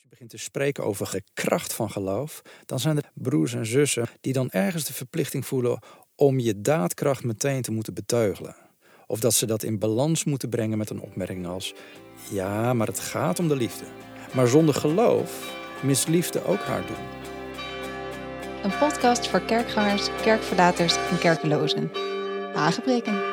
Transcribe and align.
Als 0.00 0.08
je 0.08 0.16
begint 0.16 0.40
te 0.40 0.50
spreken 0.50 0.84
over 0.84 1.10
de 1.10 1.22
kracht 1.34 1.72
van 1.72 1.90
geloof, 1.90 2.42
dan 2.66 2.80
zijn 2.80 2.96
er 2.96 3.10
broers 3.14 3.54
en 3.54 3.66
zussen 3.66 4.08
die 4.20 4.32
dan 4.32 4.50
ergens 4.50 4.84
de 4.84 4.92
verplichting 4.92 5.46
voelen 5.46 5.78
om 6.14 6.38
je 6.38 6.60
daadkracht 6.60 7.24
meteen 7.24 7.62
te 7.62 7.70
moeten 7.70 7.94
beteugelen. 7.94 8.56
Of 9.06 9.20
dat 9.20 9.34
ze 9.34 9.46
dat 9.46 9.62
in 9.62 9.78
balans 9.78 10.24
moeten 10.24 10.48
brengen 10.48 10.78
met 10.78 10.90
een 10.90 11.00
opmerking 11.00 11.46
als: 11.46 11.74
Ja, 12.30 12.74
maar 12.74 12.86
het 12.86 13.00
gaat 13.00 13.38
om 13.38 13.48
de 13.48 13.56
liefde. 13.56 13.84
Maar 14.34 14.46
zonder 14.46 14.74
geloof 14.74 15.56
mist 15.82 16.08
liefde 16.08 16.44
ook 16.44 16.60
haar 16.60 16.86
doel. 16.86 17.06
Een 18.62 18.78
podcast 18.78 19.28
voor 19.28 19.40
kerkgangers, 19.40 20.08
kerkverlaters 20.22 20.96
en 20.96 21.18
kerkelozen. 21.18 21.90
Aangebreken. 22.54 23.29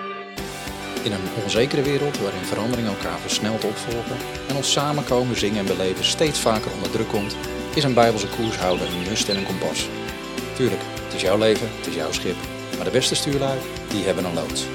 In 1.08 1.14
een 1.14 1.44
onzekere 1.44 1.82
wereld 1.82 2.20
waarin 2.20 2.44
veranderingen 2.44 2.92
elkaar 2.92 3.20
versneld 3.20 3.64
opvolgen 3.64 4.18
en 4.48 4.56
ons 4.56 4.72
samenkomen, 4.72 5.38
zingen 5.38 5.60
en 5.60 5.66
beleven 5.66 6.06
steeds 6.06 6.40
vaker 6.40 6.72
onder 6.72 6.92
druk 6.92 7.08
komt, 7.08 7.36
is 7.76 7.84
een 7.84 7.94
bijbelse 7.94 8.28
koershouder 8.28 8.88
een 8.88 9.10
must 9.10 9.30
en 9.30 9.38
een 9.38 9.46
kompas. 9.46 9.90
Tuurlijk, 10.56 10.82
het 11.04 11.14
is 11.14 11.22
jouw 11.22 11.38
leven, 11.38 11.70
het 11.78 11.88
is 11.88 11.96
jouw 11.96 12.12
schip, 12.12 12.36
maar 12.76 12.86
de 12.86 12.92
beste 12.92 13.16
stuurlui, 13.16 13.60
die 13.90 14.04
hebben 14.04 14.26
een 14.26 14.34
loods. 14.34 14.66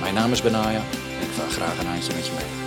Mijn 0.00 0.14
naam 0.14 0.32
is 0.32 0.42
Benaya 0.42 0.82
en 1.18 1.26
ik 1.26 1.32
vaar 1.32 1.50
graag 1.50 1.78
een 1.78 1.86
handje 1.86 2.14
met 2.14 2.26
je 2.26 2.32
mee. 2.32 2.63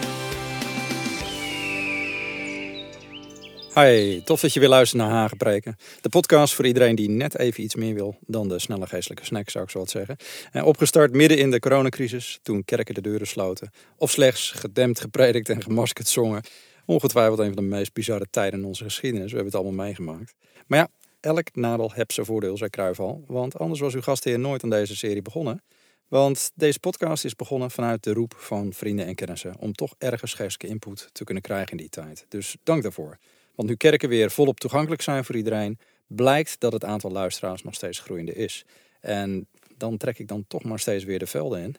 Hi, 3.80 4.22
tof 4.24 4.42
dat 4.42 4.54
je 4.54 4.60
weer 4.60 4.70
luistert 4.70 5.02
naar 5.02 5.12
Hagenpreken. 5.12 5.76
De 6.02 6.10
podcast 6.10 6.54
voor 6.54 6.66
iedereen 6.66 6.96
die 6.96 7.10
net 7.10 7.38
even 7.38 7.64
iets 7.64 7.76
meer 7.76 7.94
wil 7.94 8.18
dan 8.22 8.48
de 8.48 8.60
snelle 8.60 8.88
geestelijke 8.88 9.26
snack, 9.26 9.50
zou 9.50 9.64
ik 9.64 9.70
zo 9.70 9.80
wat 9.80 9.90
zeggen. 9.90 10.18
En 10.52 10.64
opgestart 10.64 11.12
midden 11.12 11.38
in 11.38 11.52
de 11.52 11.60
coronacrisis, 11.60 12.40
toen 12.42 12.66
kerken 12.66 12.94
de 12.94 13.02
deuren 13.02 13.28
sloten. 13.28 13.72
Of 13.98 14.12
slechts 14.12 14.52
gedempt, 14.52 15.00
gepredikt 15.00 15.50
en 15.50 15.62
gemaskerd 15.62 16.08
zongen. 16.08 16.44
Ongetwijfeld 16.86 17.40
een 17.40 17.54
van 17.54 17.56
de 17.56 17.62
meest 17.62 17.94
bizarre 17.94 18.28
tijden 18.30 18.60
in 18.60 18.66
onze 18.66 18.84
geschiedenis. 18.84 19.32
We 19.32 19.36
hebben 19.36 19.54
het 19.54 19.64
allemaal 19.64 19.86
meegemaakt. 19.86 20.34
Maar 20.68 20.80
ja, 20.80 20.88
elk 21.20 21.56
nadeel 21.56 21.92
heeft 21.94 22.14
zijn 22.14 22.26
voordeel, 22.26 22.58
zei 22.58 22.70
Kruijval. 22.70 23.24
Want 23.28 23.60
anders 23.60 23.80
was 23.80 23.94
uw 23.94 24.02
gastheer 24.02 24.40
nooit 24.40 24.64
aan 24.64 24.70
deze 24.70 24.96
serie 24.96 25.22
begonnen. 25.22 25.62
Want 26.08 26.52
deze 26.56 26.80
podcast 26.80 27.26
is 27.26 27.36
begonnen 27.36 27.72
vanuit 27.72 28.04
de 28.04 28.14
roep 28.14 28.34
van 28.38 28.74
vrienden 28.74 29.06
en 29.06 29.16
kennissen. 29.16 29.56
Om 29.60 29.74
toch 29.74 29.96
ergens 29.98 30.34
geestelijke 30.34 30.68
input 30.68 31.10
te 31.12 31.24
kunnen 31.24 31.44
krijgen 31.44 31.72
in 31.72 31.78
die 31.78 31.90
tijd. 31.90 32.26
Dus 32.30 32.56
dank 32.64 32.84
daarvoor. 32.84 33.18
Want 33.58 33.70
nu 33.70 33.76
kerken 33.76 34.10
weer 34.10 34.32
volop 34.32 34.60
toegankelijk 34.60 35.02
zijn 35.02 35.26
voor 35.26 35.36
iedereen, 35.36 35.80
blijkt 36.08 36.60
dat 36.60 36.74
het 36.74 36.84
aantal 36.84 37.12
luisteraars 37.12 37.64
nog 37.64 37.74
steeds 37.74 38.00
groeiende 38.00 38.34
is. 38.34 38.66
En 39.00 39.48
dan 39.78 39.98
trek 39.98 40.20
ik 40.20 40.28
dan 40.28 40.46
toch 40.48 40.64
maar 40.64 40.80
steeds 40.80 41.04
weer 41.04 41.20
de 41.20 41.28
velden 41.28 41.62
in. 41.62 41.76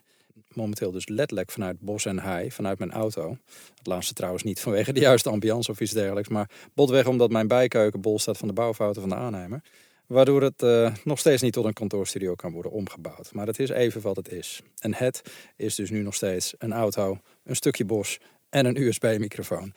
Momenteel 0.53 0.91
dus 0.91 1.07
letterlijk 1.07 1.51
vanuit 1.51 1.79
bos 1.79 2.05
en 2.05 2.19
hei, 2.19 2.51
vanuit 2.51 2.79
mijn 2.79 2.91
auto. 2.91 3.37
Het 3.77 3.87
laatste 3.87 4.13
trouwens 4.13 4.43
niet 4.43 4.59
vanwege 4.59 4.93
de 4.93 4.99
juiste 4.99 5.29
ambiance 5.29 5.71
of 5.71 5.79
iets 5.79 5.91
dergelijks. 5.91 6.29
Maar 6.29 6.49
botweg 6.73 7.07
omdat 7.07 7.31
mijn 7.31 7.47
bijkeuken 7.47 8.01
bol 8.01 8.19
staat 8.19 8.37
van 8.37 8.47
de 8.47 8.53
bouwfouten 8.53 9.01
van 9.01 9.09
de 9.09 9.15
aannemer. 9.15 9.61
Waardoor 10.05 10.41
het 10.41 10.61
uh, 10.61 10.95
nog 11.03 11.19
steeds 11.19 11.41
niet 11.41 11.53
tot 11.53 11.65
een 11.65 11.73
kantoorstudio 11.73 12.35
kan 12.35 12.51
worden 12.51 12.71
omgebouwd. 12.71 13.33
Maar 13.33 13.47
het 13.47 13.59
is 13.59 13.69
even 13.69 14.01
wat 14.01 14.15
het 14.15 14.31
is. 14.31 14.61
En 14.79 14.93
het 14.93 15.21
is 15.55 15.75
dus 15.75 15.89
nu 15.89 16.01
nog 16.01 16.15
steeds 16.15 16.53
een 16.57 16.73
auto, 16.73 17.19
een 17.43 17.55
stukje 17.55 17.85
bos 17.85 18.19
en 18.49 18.65
een 18.65 18.81
USB-microfoon. 18.81 19.73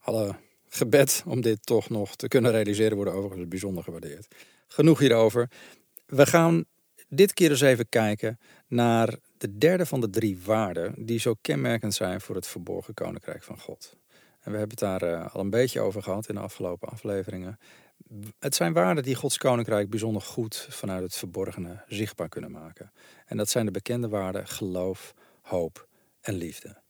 Alle 0.00 0.34
gebed 0.74 1.22
om 1.26 1.40
dit 1.40 1.66
toch 1.66 1.88
nog 1.88 2.16
te 2.16 2.28
kunnen 2.28 2.50
realiseren 2.50 2.96
worden 2.96 3.14
overigens 3.14 3.48
bijzonder 3.48 3.84
gewaardeerd. 3.84 4.34
Genoeg 4.66 4.98
hierover. 4.98 5.50
We 6.06 6.26
gaan 6.26 6.64
dit 7.08 7.32
keer 7.32 7.50
eens 7.50 7.60
even 7.60 7.88
kijken 7.88 8.38
naar 8.66 9.16
de 9.38 9.58
derde 9.58 9.86
van 9.86 10.00
de 10.00 10.10
drie 10.10 10.38
waarden 10.44 10.94
die 11.06 11.18
zo 11.18 11.34
kenmerkend 11.40 11.94
zijn 11.94 12.20
voor 12.20 12.34
het 12.34 12.46
verborgen 12.46 12.94
koninkrijk 12.94 13.42
van 13.42 13.58
God. 13.58 13.96
En 14.40 14.52
we 14.52 14.58
hebben 14.58 14.76
het 14.78 15.00
daar 15.00 15.02
uh, 15.02 15.34
al 15.34 15.40
een 15.40 15.50
beetje 15.50 15.80
over 15.80 16.02
gehad 16.02 16.28
in 16.28 16.34
de 16.34 16.40
afgelopen 16.40 16.88
afleveringen. 16.88 17.58
Het 18.38 18.54
zijn 18.54 18.72
waarden 18.72 19.02
die 19.02 19.14
Gods 19.14 19.38
koninkrijk 19.38 19.90
bijzonder 19.90 20.22
goed 20.22 20.66
vanuit 20.70 21.02
het 21.02 21.16
verborgene 21.16 21.82
zichtbaar 21.88 22.28
kunnen 22.28 22.50
maken. 22.50 22.92
En 23.26 23.36
dat 23.36 23.48
zijn 23.48 23.66
de 23.66 23.72
bekende 23.72 24.08
waarden 24.08 24.48
geloof, 24.48 25.14
hoop 25.42 25.88
en 26.20 26.34
liefde. 26.34 26.82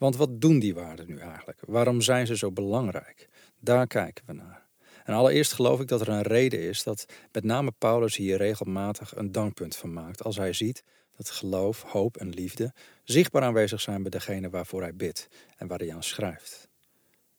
Want 0.00 0.16
wat 0.16 0.40
doen 0.40 0.58
die 0.58 0.74
waarden 0.74 1.06
nu 1.06 1.18
eigenlijk? 1.18 1.58
Waarom 1.66 2.00
zijn 2.00 2.26
ze 2.26 2.36
zo 2.36 2.52
belangrijk? 2.52 3.28
Daar 3.60 3.86
kijken 3.86 4.24
we 4.26 4.32
naar. 4.32 4.68
En 5.04 5.14
allereerst 5.14 5.52
geloof 5.52 5.80
ik 5.80 5.88
dat 5.88 6.00
er 6.00 6.08
een 6.08 6.22
reden 6.22 6.60
is 6.60 6.82
dat 6.82 7.04
met 7.32 7.44
name 7.44 7.72
Paulus 7.78 8.16
hier 8.16 8.36
regelmatig 8.36 9.16
een 9.16 9.32
dankpunt 9.32 9.76
van 9.76 9.92
maakt. 9.92 10.24
Als 10.24 10.36
hij 10.36 10.52
ziet 10.52 10.82
dat 11.16 11.30
geloof, 11.30 11.82
hoop 11.82 12.16
en 12.16 12.28
liefde 12.28 12.72
zichtbaar 13.04 13.42
aanwezig 13.42 13.80
zijn 13.80 14.02
bij 14.02 14.10
degene 14.10 14.50
waarvoor 14.50 14.80
hij 14.82 14.94
bidt 14.94 15.28
en 15.56 15.66
waar 15.66 15.78
hij 15.78 15.94
aan 15.94 16.02
schrijft. 16.02 16.68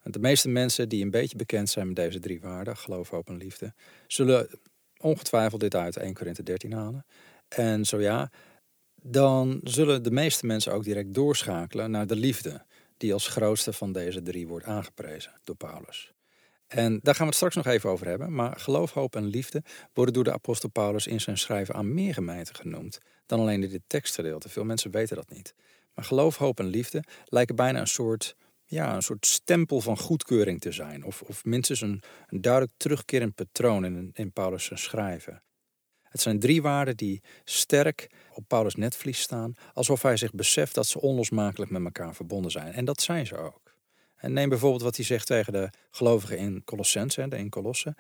De 0.04 0.20
meeste 0.20 0.50
mensen 0.50 0.90
die 0.90 1.04
een 1.04 1.12
beetje 1.12 1.36
bekend 1.36 1.70
zijn 1.70 1.88
met 1.88 1.96
deze 1.96 2.20
drie 2.20 2.42
waarden, 2.42 2.78
geloof, 2.78 3.10
hoop 3.10 3.28
en 3.28 3.38
liefde, 3.38 3.74
zullen 4.08 4.60
ongetwijfeld 4.98 5.62
dit 5.62 5.76
uit 5.76 5.98
1 5.98 6.14
Korinthe 6.14 6.44
13 6.44 6.74
halen. 6.74 7.06
En 7.48 7.86
zo 7.86 8.00
ja, 8.00 8.32
dan 9.02 9.60
zullen 9.64 10.04
de 10.04 10.12
meeste 10.12 10.46
mensen 10.46 10.74
ook 10.74 10.84
direct 10.84 11.14
doorschakelen 11.14 11.92
naar 11.92 12.08
de 12.08 12.16
liefde, 12.16 12.66
die 13.02 13.14
als 13.14 13.28
grootste 13.28 13.74
van 13.74 13.92
deze 13.92 14.22
drie 14.22 14.48
wordt 14.48 14.66
aangeprezen 14.66 15.32
door 15.44 15.56
Paulus. 15.56 16.14
En 16.68 17.00
daar 17.02 17.16
gaan 17.16 17.24
we 17.24 17.26
het 17.26 17.36
straks 17.36 17.56
nog 17.56 17.66
even 17.66 17.90
over 17.90 18.08
hebben. 18.08 18.34
Maar 18.34 18.60
geloof, 18.60 18.92
hoop 18.92 19.16
en 19.16 19.26
liefde 19.26 19.64
worden 19.94 20.14
door 20.14 20.24
de 20.24 20.34
apostel 20.34 20.70
Paulus 20.70 21.08
in 21.08 21.22
zijn 21.22 21.38
schrijven 21.38 21.76
aan 21.76 21.94
meer 21.94 22.14
gemeenten 22.14 22.56
genoemd 22.56 23.00
dan 23.26 23.40
alleen 23.40 23.64
in 23.64 23.70
dit 23.70 23.82
tekstgedeelte. 23.88 24.50
Veel 24.50 24.64
mensen 24.64 24.92
weten 24.92 25.16
dat 25.16 25.30
niet. 25.30 25.54
Maar 25.94 26.06
geloof, 26.06 26.38
hoop 26.38 26.60
en 26.60 26.66
liefde 26.66 27.04
lijken 27.26 27.56
bijna 27.56 27.80
een 27.80 27.88
soort, 27.88 28.36
ja, 28.66 28.96
een 28.96 29.02
soort 29.02 29.26
stempel 29.26 29.82
van 29.82 29.98
goedkeuring 29.98 30.60
te 30.62 30.72
zijn. 30.72 31.04
Of, 31.04 31.22
of 31.22 31.46
minstens 31.46 31.82
een, 31.82 32.02
een 32.28 32.42
duidelijk 32.42 32.74
terugkerend 32.78 33.36
patroon 33.36 33.86
in, 33.86 34.10
in 34.14 34.32
Paulus' 34.32 34.72
schrijven. 34.74 35.44
Het 36.12 36.22
zijn 36.22 36.40
drie 36.40 36.62
waarden 36.62 36.98
die 36.98 37.22
sterk 37.44 38.10
op 38.34 38.44
Paulus' 38.48 38.76
netvlies 38.76 39.20
staan, 39.20 39.54
alsof 39.74 40.02
hij 40.02 40.18
zich 40.18 40.34
beseft 40.34 40.76
dat 40.76 40.88
ze 40.88 41.02
onlosmakelijk 41.02 41.72
met 41.72 41.84
elkaar 41.84 42.16
verbonden 42.16 42.52
zijn. 42.52 42.74
En 42.74 42.86
dat 42.86 43.02
zijn 43.02 43.26
ze 43.28 43.38
ook. 43.38 43.76
En 44.16 44.34
neem 44.34 44.50
bijvoorbeeld 44.50 44.82
wat 44.82 44.96
hij 44.96 45.06
zegt 45.06 45.28
tegen 45.28 45.54
de 45.54 45.70
gelovigen 45.92 46.38
in 46.38 46.64
Colossense, 46.64 47.28
de 47.28 47.38
in 47.38 47.50
Colosse. 47.50 47.96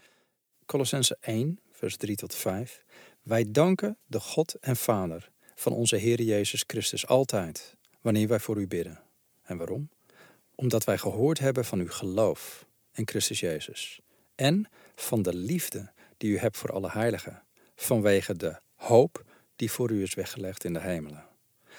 Colossense 0.66 1.18
1, 1.20 1.60
vers 1.72 1.98
3 1.98 2.16
tot 2.16 2.36
5. 2.36 2.84
Wij 3.22 3.52
danken 3.52 3.98
de 4.06 4.20
God 4.20 4.54
en 4.54 4.76
Vader 4.76 5.32
van 5.56 5.74
onze 5.74 5.96
Heer 5.96 6.22
Jezus 6.22 6.64
Christus 6.68 7.08
altijd, 7.08 7.76
wanneer 8.02 8.28
wij 8.28 8.40
voor 8.40 8.62
u 8.62 8.68
bidden. 8.68 9.02
En 9.44 9.58
waarom? 9.58 9.90
Omdat 10.56 10.84
wij 10.84 10.98
gehoord 10.98 11.40
hebben 11.40 11.66
van 11.66 11.80
uw 11.80 11.90
geloof 11.90 12.66
in 12.94 13.08
Christus 13.08 13.40
Jezus 13.40 14.02
en 14.36 14.70
van 14.96 15.22
de 15.22 15.36
liefde 15.36 15.92
die 16.18 16.32
u 16.32 16.38
hebt 16.38 16.58
voor 16.58 16.72
alle 16.72 16.90
heiligen 16.90 17.44
vanwege 17.84 18.36
de 18.36 18.60
hoop 18.76 19.24
die 19.56 19.72
voor 19.72 19.92
u 19.92 20.02
is 20.02 20.14
weggelegd 20.14 20.64
in 20.64 20.74
de 20.74 20.80
hemelen. 20.80 21.26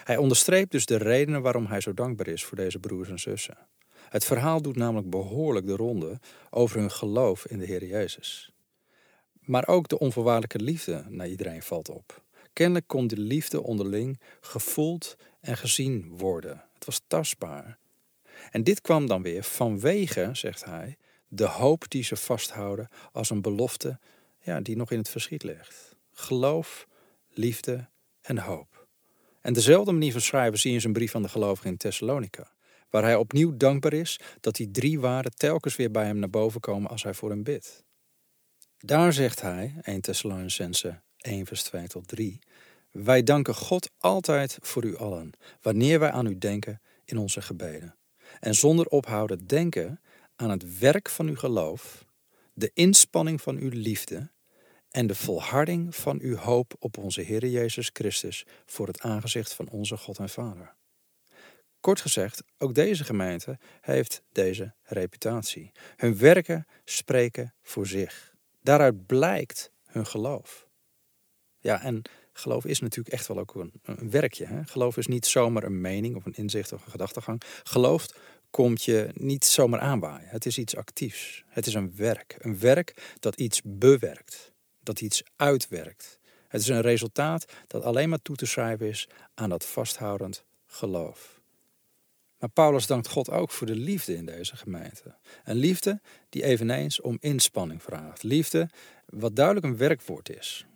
Hij 0.05 0.17
onderstreept 0.17 0.71
dus 0.71 0.87
de 0.87 0.97
redenen 0.97 1.43
waarom 1.43 1.67
hij 1.67 1.81
zo 1.81 1.95
dankbaar 1.95 2.27
is 2.27 2.45
voor 2.45 2.57
deze 2.57 2.79
broers 2.79 3.09
en 3.09 3.19
zussen. 3.19 3.59
Het 4.09 4.25
verhaal 4.25 4.63
doet 4.63 4.77
namelijk 4.77 5.11
behoorlijk 5.11 5.67
de 5.67 5.77
ronde 5.77 6.21
over 6.51 6.79
hun 6.79 6.91
geloof 6.91 7.47
in 7.47 7.59
de 7.59 7.65
Heer 7.65 7.85
Jezus. 7.85 8.53
Maar 9.41 9.69
ook 9.69 9.89
de 9.89 9.99
onvoorwaardelijke 9.99 10.63
liefde 10.63 11.05
naar 11.09 11.29
iedereen 11.29 11.63
valt 11.63 11.89
op. 11.89 12.23
Kennelijk 12.53 12.87
kon 12.87 13.07
de 13.07 13.19
liefde 13.19 13.63
onderling 13.63 14.21
gevoeld 14.41 15.17
en 15.41 15.57
gezien 15.57 16.09
worden. 16.17 16.65
Het 16.75 16.85
was 16.85 17.01
tastbaar. 17.07 17.79
En 18.51 18.65
dit 18.65 18.81
kwam 18.81 19.07
dan 19.07 19.23
weer 19.23 19.43
vanwege, 19.43 20.31
zegt 20.33 20.65
hij, 20.65 20.97
de 21.29 21.47
hoop 21.47 21.85
die 21.89 22.05
ze 22.05 22.17
vasthouden 22.17 22.89
als 23.13 23.31
een 23.31 23.43
belofte 23.43 23.99
ja, 24.41 24.61
die 24.61 24.77
nog 24.77 24.91
in 24.91 24.99
het 24.99 25.09
verschiet 25.09 25.43
ligt 25.43 25.92
geloof, 26.13 26.87
liefde 27.29 27.89
en 28.21 28.39
hoop. 28.39 28.87
En 29.41 29.53
dezelfde 29.53 29.93
manier 29.93 30.13
van 30.13 30.21
schrijven 30.21 30.59
zie 30.59 30.69
je 30.71 30.77
in 30.77 30.83
zijn 30.83 30.93
brief 30.93 31.15
aan 31.15 31.23
de 31.23 31.29
gelovigen 31.29 31.71
in 31.71 31.77
Thessalonica, 31.77 32.53
waar 32.91 33.03
hij 33.03 33.17
opnieuw 33.17 33.57
dankbaar 33.57 33.93
is 33.93 34.21
dat 34.41 34.55
die 34.55 34.71
drie 34.71 35.01
waarden 35.01 35.35
telkens 35.37 35.77
weer 35.77 35.91
bij 35.91 36.05
hem 36.05 36.19
naar 36.19 36.31
boven 36.31 36.61
komen 36.61 36.91
als 36.91 37.03
hij 37.03 37.15
voor 37.15 37.31
hem 37.31 37.43
bidt. 37.43 37.85
Daar 38.79 39.13
zegt 39.13 39.41
hij, 39.41 39.75
1 39.83 40.01
Thessalonicense 40.01 41.01
1 41.17 41.47
vers 41.47 41.63
2 41.63 41.87
tot 41.87 42.09
3, 42.09 42.39
wij 42.91 43.23
danken 43.23 43.55
God 43.55 43.91
altijd 43.99 44.59
voor 44.61 44.85
u 44.85 44.97
allen, 44.97 45.31
wanneer 45.61 45.99
wij 45.99 46.11
aan 46.11 46.27
u 46.27 46.39
denken 46.39 46.81
in 47.05 47.19
onze 47.19 47.43
gebeden. 47.43 47.97
En 48.41 48.55
zonder 48.55 48.87
ophouden 48.87 49.47
denken 49.47 50.01
aan 50.37 50.51
het 50.51 50.79
werk 50.79 51.09
van 51.09 51.29
uw 51.29 51.37
geloof, 51.37 52.05
de 52.53 52.71
inspanning 52.75 53.43
van 53.43 53.57
uw 53.57 53.71
liefde 53.73 54.31
en 54.93 55.07
de 55.07 55.15
volharding 55.15 55.97
van 55.97 56.19
uw 56.21 56.37
hoop 56.37 56.75
op 56.79 56.99
onze 56.99 57.21
Heer 57.21 57.47
Jezus 57.47 57.91
Christus 57.93 58.47
voor 58.67 58.87
het 58.87 59.01
aangezicht 59.01 59.55
van 59.55 59.69
onze 59.69 59.97
God 59.97 60.19
en 60.19 60.29
Vader. 60.29 60.75
Kort 61.81 62.01
gezegd, 62.01 62.43
ook 62.59 62.75
deze 62.75 63.05
gemeente 63.05 63.59
heeft 63.81 64.23
deze 64.33 64.75
reputatie. 64.83 65.73
Hun 65.97 66.19
werken 66.19 66.67
spreken 66.85 67.55
voor 67.63 67.87
zich. 67.87 68.35
Daaruit 68.61 69.07
blijkt 69.07 69.71
hun 69.85 70.07
geloof. 70.07 70.69
Ja, 71.59 71.83
en 71.83 72.03
geloof 72.33 72.65
is 72.65 72.81
natuurlijk 72.81 73.15
echt 73.15 73.27
wel 73.27 73.39
ook 73.39 73.55
een, 73.55 73.73
een 73.83 74.11
werkje. 74.11 74.47
Hè? 74.47 74.65
Geloof 74.65 74.97
is 74.97 75.07
niet 75.07 75.27
zomaar 75.27 75.63
een 75.63 75.81
mening 75.81 76.17
of 76.17 76.27
een 76.27 76.35
inzicht 76.35 76.73
of 76.73 76.85
een 76.85 76.91
gedachtegang. 76.91 77.43
Geloof 77.63 78.07
komt 78.51 78.83
je 78.83 79.11
niet 79.15 79.45
zomaar 79.45 79.81
aanwaaien. 79.81 80.29
Het 80.29 80.47
is 80.47 80.59
iets 80.59 80.77
actiefs. 80.77 81.45
Het 81.49 81.67
is 81.67 81.75
een 81.75 81.97
werk. 81.97 82.37
Een 82.39 82.59
werk 82.59 83.17
dat 83.19 83.41
iets 83.41 83.61
bewerkt. 83.65 84.52
Dat 84.83 85.01
iets 85.01 85.23
uitwerkt. 85.37 86.19
Het 86.49 86.61
is 86.61 86.69
een 86.69 86.81
resultaat 86.81 87.53
dat 87.67 87.85
alleen 87.85 88.09
maar 88.09 88.23
toe 88.23 88.37
te 88.37 88.47
schrijven 88.47 88.89
is 88.89 89.09
aan 89.35 89.49
dat 89.49 89.65
vasthoudend 89.65 90.45
geloof. 90.67 91.41
Maar 92.39 92.51
Paulus 92.51 92.87
dankt 92.87 93.09
God 93.09 93.31
ook 93.31 93.51
voor 93.51 93.67
de 93.67 93.77
liefde 93.77 94.15
in 94.15 94.27
deze 94.27 94.57
gemeente. 94.57 95.15
Een 95.45 95.57
liefde 95.57 96.01
die 96.29 96.45
eveneens 96.45 97.01
om 97.01 97.17
inspanning 97.21 97.83
vraagt. 97.83 98.23
Liefde 98.23 98.69
wat 99.07 99.37
duidelijk 99.37 99.67
een 99.67 99.77
werkwoord 99.77 100.29
is. 100.29 100.67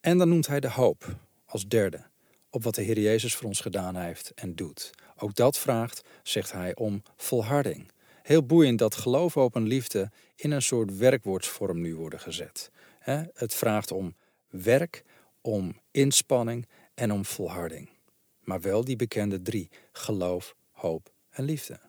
En 0.00 0.18
dan 0.18 0.28
noemt 0.28 0.46
hij 0.46 0.60
de 0.60 0.70
hoop 0.70 1.16
als 1.46 1.66
derde 1.66 2.04
op 2.50 2.62
wat 2.62 2.74
de 2.74 2.82
Heer 2.82 2.98
Jezus 2.98 3.34
voor 3.34 3.46
ons 3.46 3.60
gedaan 3.60 3.96
heeft 3.96 4.32
en 4.34 4.54
doet. 4.54 4.90
Ook 5.16 5.34
dat 5.34 5.58
vraagt, 5.58 6.02
zegt 6.22 6.52
hij, 6.52 6.74
om 6.74 7.02
volharding. 7.16 7.90
Heel 8.22 8.46
boeiend 8.46 8.78
dat 8.78 8.94
geloof, 8.94 9.34
hoop 9.34 9.54
en 9.54 9.66
liefde 9.66 10.10
in 10.36 10.50
een 10.50 10.62
soort 10.62 10.96
werkwoordsvorm 10.96 11.80
nu 11.80 11.96
worden 11.96 12.20
gezet. 12.20 12.70
Het 13.12 13.54
vraagt 13.54 13.90
om 13.90 14.16
werk, 14.48 15.04
om 15.40 15.80
inspanning 15.90 16.66
en 16.94 17.12
om 17.12 17.24
volharding. 17.24 17.88
Maar 18.40 18.60
wel 18.60 18.84
die 18.84 18.96
bekende 18.96 19.42
drie: 19.42 19.70
geloof, 19.92 20.56
hoop 20.70 21.12
en 21.30 21.44
liefde. 21.44 21.80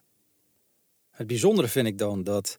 Het 1.10 1.28
bijzondere 1.28 1.68
vind 1.68 1.88
ik 1.88 1.98
dan 1.98 2.24
dat 2.24 2.58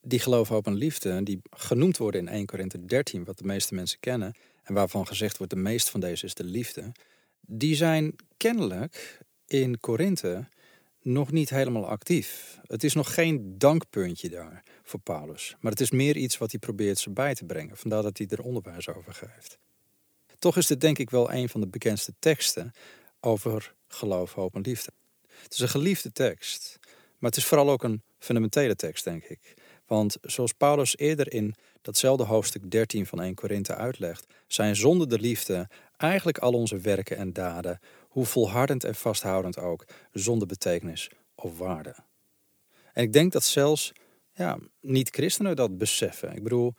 die 0.00 0.18
geloof, 0.18 0.48
hoop 0.48 0.66
en 0.66 0.74
liefde, 0.74 1.22
die 1.22 1.40
genoemd 1.50 1.96
worden 1.96 2.20
in 2.20 2.28
1 2.28 2.46
Korinthe 2.46 2.84
13, 2.84 3.24
wat 3.24 3.38
de 3.38 3.44
meeste 3.44 3.74
mensen 3.74 4.00
kennen, 4.00 4.34
en 4.62 4.74
waarvan 4.74 5.06
gezegd 5.06 5.36
wordt 5.36 5.52
de 5.52 5.58
meest 5.58 5.90
van 5.90 6.00
deze 6.00 6.24
is 6.24 6.34
de 6.34 6.44
liefde, 6.44 6.92
die 7.40 7.74
zijn 7.74 8.14
kennelijk 8.36 9.18
in 9.46 9.80
Korinthe 9.80 10.48
nog 11.02 11.32
niet 11.32 11.50
helemaal 11.50 11.86
actief. 11.86 12.58
Het 12.62 12.84
is 12.84 12.94
nog 12.94 13.14
geen 13.14 13.58
dankpuntje 13.58 14.28
daar 14.28 14.62
voor 14.86 15.00
Paulus, 15.00 15.56
maar 15.60 15.72
het 15.72 15.80
is 15.80 15.90
meer 15.90 16.16
iets 16.16 16.38
wat 16.38 16.50
hij 16.50 16.60
probeert 16.60 16.98
ze 16.98 17.10
bij 17.10 17.34
te 17.34 17.44
brengen. 17.44 17.76
Vandaar 17.76 18.02
dat 18.02 18.18
hij 18.18 18.26
er 18.26 18.42
onderwijs 18.42 18.88
over 18.88 19.14
geeft. 19.14 19.58
Toch 20.38 20.56
is 20.56 20.66
dit 20.66 20.80
denk 20.80 20.98
ik 20.98 21.10
wel 21.10 21.32
een 21.32 21.48
van 21.48 21.60
de 21.60 21.66
bekendste 21.66 22.12
teksten 22.18 22.72
over 23.20 23.74
geloof, 23.88 24.32
hoop 24.32 24.54
en 24.54 24.60
liefde. 24.60 24.92
Het 25.42 25.52
is 25.52 25.58
een 25.58 25.68
geliefde 25.68 26.12
tekst, 26.12 26.78
maar 27.18 27.30
het 27.30 27.38
is 27.38 27.46
vooral 27.46 27.70
ook 27.70 27.82
een 27.82 28.02
fundamentele 28.18 28.76
tekst, 28.76 29.04
denk 29.04 29.24
ik. 29.24 29.54
Want 29.86 30.16
zoals 30.22 30.52
Paulus 30.52 30.96
eerder 30.96 31.32
in 31.32 31.54
datzelfde 31.82 32.24
hoofdstuk 32.24 32.70
13 32.70 33.06
van 33.06 33.20
1 33.20 33.34
Korinthe 33.34 33.74
uitlegt, 33.74 34.26
zijn 34.46 34.76
zonder 34.76 35.08
de 35.08 35.18
liefde 35.18 35.68
eigenlijk 35.96 36.38
al 36.38 36.52
onze 36.52 36.78
werken 36.78 37.16
en 37.16 37.32
daden, 37.32 37.80
hoe 38.08 38.24
volhardend 38.24 38.84
en 38.84 38.94
vasthoudend 38.94 39.58
ook, 39.58 39.84
zonder 40.12 40.46
betekenis 40.46 41.10
of 41.34 41.58
waarde. 41.58 41.94
En 42.92 43.02
ik 43.02 43.12
denk 43.12 43.32
dat 43.32 43.44
zelfs 43.44 43.92
ja, 44.36 44.58
niet-christenen 44.80 45.56
dat 45.56 45.78
beseffen. 45.78 46.36
Ik 46.36 46.42
bedoel, 46.42 46.74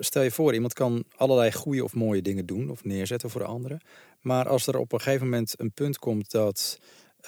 stel 0.00 0.22
je 0.22 0.30
voor, 0.30 0.54
iemand 0.54 0.72
kan 0.72 1.04
allerlei 1.16 1.52
goede 1.52 1.84
of 1.84 1.94
mooie 1.94 2.22
dingen 2.22 2.46
doen 2.46 2.70
of 2.70 2.84
neerzetten 2.84 3.30
voor 3.30 3.44
anderen. 3.44 3.80
Maar 4.20 4.48
als 4.48 4.66
er 4.66 4.78
op 4.78 4.92
een 4.92 5.00
gegeven 5.00 5.24
moment 5.26 5.54
een 5.56 5.72
punt 5.72 5.98
komt 5.98 6.30
dat 6.30 6.78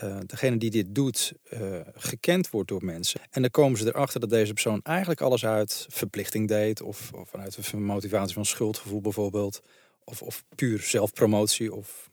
uh, 0.02 0.18
degene 0.26 0.56
die 0.56 0.70
dit 0.70 0.94
doet 0.94 1.32
uh, 1.50 1.80
gekend 1.94 2.50
wordt 2.50 2.68
door 2.68 2.84
mensen. 2.84 3.20
En 3.30 3.40
dan 3.40 3.50
komen 3.50 3.78
ze 3.78 3.86
erachter 3.86 4.20
dat 4.20 4.30
deze 4.30 4.52
persoon 4.52 4.80
eigenlijk 4.82 5.20
alles 5.20 5.46
uit 5.46 5.86
verplichting 5.88 6.48
deed. 6.48 6.82
Of, 6.82 7.12
of 7.12 7.28
vanuit 7.28 7.72
een 7.72 7.84
motivatie 7.84 8.34
van 8.34 8.44
schuldgevoel 8.44 9.00
bijvoorbeeld. 9.00 9.62
Of, 10.04 10.22
of 10.22 10.44
puur 10.54 10.80
zelfpromotie. 10.80 11.74
Of 11.74 12.10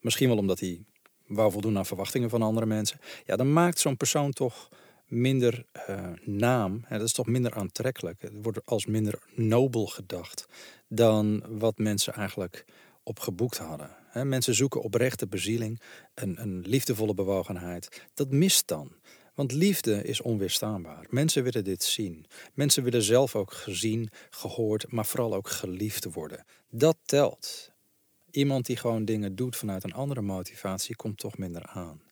misschien 0.00 0.28
wel 0.28 0.36
omdat 0.36 0.60
hij 0.60 0.84
wou 1.26 1.52
voldoen 1.52 1.76
aan 1.76 1.86
verwachtingen 1.86 2.30
van 2.30 2.42
andere 2.42 2.66
mensen. 2.66 3.00
Ja, 3.24 3.36
dan 3.36 3.52
maakt 3.52 3.78
zo'n 3.78 3.96
persoon 3.96 4.32
toch 4.32 4.68
minder 5.14 5.64
uh, 5.90 6.10
naam. 6.24 6.84
Hè, 6.86 6.98
dat 6.98 7.06
is 7.06 7.12
toch 7.12 7.26
minder 7.26 7.54
aantrekkelijk. 7.54 8.22
Het 8.22 8.32
wordt 8.42 8.66
als 8.66 8.86
minder 8.86 9.18
nobel 9.34 9.86
gedacht 9.86 10.46
dan 10.88 11.44
wat 11.48 11.78
mensen 11.78 12.12
eigenlijk 12.14 12.64
op 13.02 13.18
geboekt 13.18 13.58
hadden. 13.58 13.90
mensen 14.12 14.54
zoeken 14.54 14.82
oprechte 14.82 15.26
bezieling, 15.26 15.80
een, 16.14 16.40
een 16.40 16.60
liefdevolle 16.66 17.14
bewogenheid. 17.14 18.02
Dat 18.14 18.30
mist 18.30 18.68
dan. 18.68 18.92
Want 19.34 19.52
liefde 19.52 20.02
is 20.02 20.20
onweerstaanbaar. 20.20 21.06
Mensen 21.10 21.42
willen 21.42 21.64
dit 21.64 21.82
zien. 21.82 22.26
Mensen 22.54 22.82
willen 22.82 23.02
zelf 23.02 23.36
ook 23.36 23.52
gezien, 23.52 24.08
gehoord, 24.30 24.92
maar 24.92 25.06
vooral 25.06 25.34
ook 25.34 25.48
geliefd 25.48 26.04
worden. 26.04 26.44
Dat 26.70 26.96
telt. 27.04 27.72
Iemand 28.30 28.66
die 28.66 28.76
gewoon 28.76 29.04
dingen 29.04 29.34
doet 29.34 29.56
vanuit 29.56 29.84
een 29.84 29.92
andere 29.92 30.22
motivatie 30.22 30.96
komt 30.96 31.18
toch 31.18 31.38
minder 31.38 31.66
aan. 31.66 32.02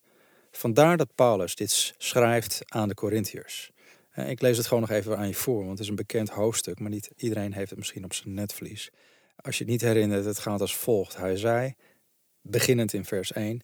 Vandaar 0.53 0.97
dat 0.97 1.15
Paulus 1.15 1.55
dit 1.55 1.95
schrijft 1.99 2.63
aan 2.69 2.89
de 2.89 2.95
Corinthiërs. 2.95 3.71
Ik 4.15 4.41
lees 4.41 4.57
het 4.57 4.67
gewoon 4.67 4.83
nog 4.83 4.91
even 4.91 5.19
aan 5.19 5.29
je 5.29 5.35
voor, 5.35 5.59
want 5.59 5.71
het 5.71 5.81
is 5.81 5.89
een 5.89 5.95
bekend 5.95 6.29
hoofdstuk, 6.29 6.79
maar 6.79 6.91
niet 6.91 7.11
iedereen 7.17 7.53
heeft 7.53 7.71
het 7.71 7.79
misschien 7.79 8.05
op 8.05 8.15
zijn 8.15 8.35
netvlies. 8.35 8.91
Als 9.37 9.59
je 9.59 9.65
het 9.65 9.73
niet 9.73 9.81
herinnert, 9.81 10.25
het 10.25 10.39
gaat 10.39 10.61
als 10.61 10.77
volgt. 10.77 11.17
Hij 11.17 11.37
zei, 11.37 11.75
beginnend 12.41 12.93
in 12.93 13.05
vers 13.05 13.33
1, 13.33 13.63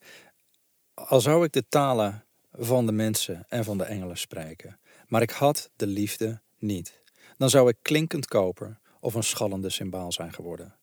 al 0.94 1.20
zou 1.20 1.44
ik 1.44 1.52
de 1.52 1.68
talen 1.68 2.24
van 2.52 2.86
de 2.86 2.92
mensen 2.92 3.44
en 3.48 3.64
van 3.64 3.78
de 3.78 3.84
engelen 3.84 4.18
spreken, 4.18 4.80
maar 5.06 5.22
ik 5.22 5.30
had 5.30 5.70
de 5.76 5.86
liefde 5.86 6.40
niet, 6.58 7.02
dan 7.36 7.50
zou 7.50 7.68
ik 7.68 7.76
klinkend 7.82 8.26
koper 8.26 8.78
of 9.00 9.14
een 9.14 9.22
schallende 9.22 9.70
symbaal 9.70 10.12
zijn 10.12 10.32
geworden. 10.32 10.76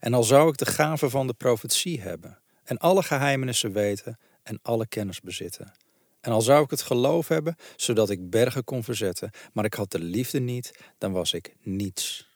En 0.00 0.14
al 0.14 0.24
zou 0.24 0.48
ik 0.48 0.56
de 0.56 0.66
gave 0.66 1.10
van 1.10 1.26
de 1.26 1.34
profetie 1.34 2.00
hebben 2.00 2.38
en 2.64 2.78
alle 2.78 3.02
geheimenissen 3.02 3.72
weten 3.72 4.18
en 4.44 4.58
alle 4.62 4.86
kennis 4.86 5.20
bezitten. 5.20 5.72
En 6.20 6.32
al 6.32 6.42
zou 6.42 6.64
ik 6.64 6.70
het 6.70 6.82
geloof 6.82 7.28
hebben, 7.28 7.56
zodat 7.76 8.10
ik 8.10 8.30
bergen 8.30 8.64
kon 8.64 8.84
verzetten, 8.84 9.30
maar 9.52 9.64
ik 9.64 9.74
had 9.74 9.90
de 9.90 9.98
liefde 9.98 10.40
niet, 10.40 10.78
dan 10.98 11.12
was 11.12 11.32
ik 11.32 11.56
niets. 11.60 12.32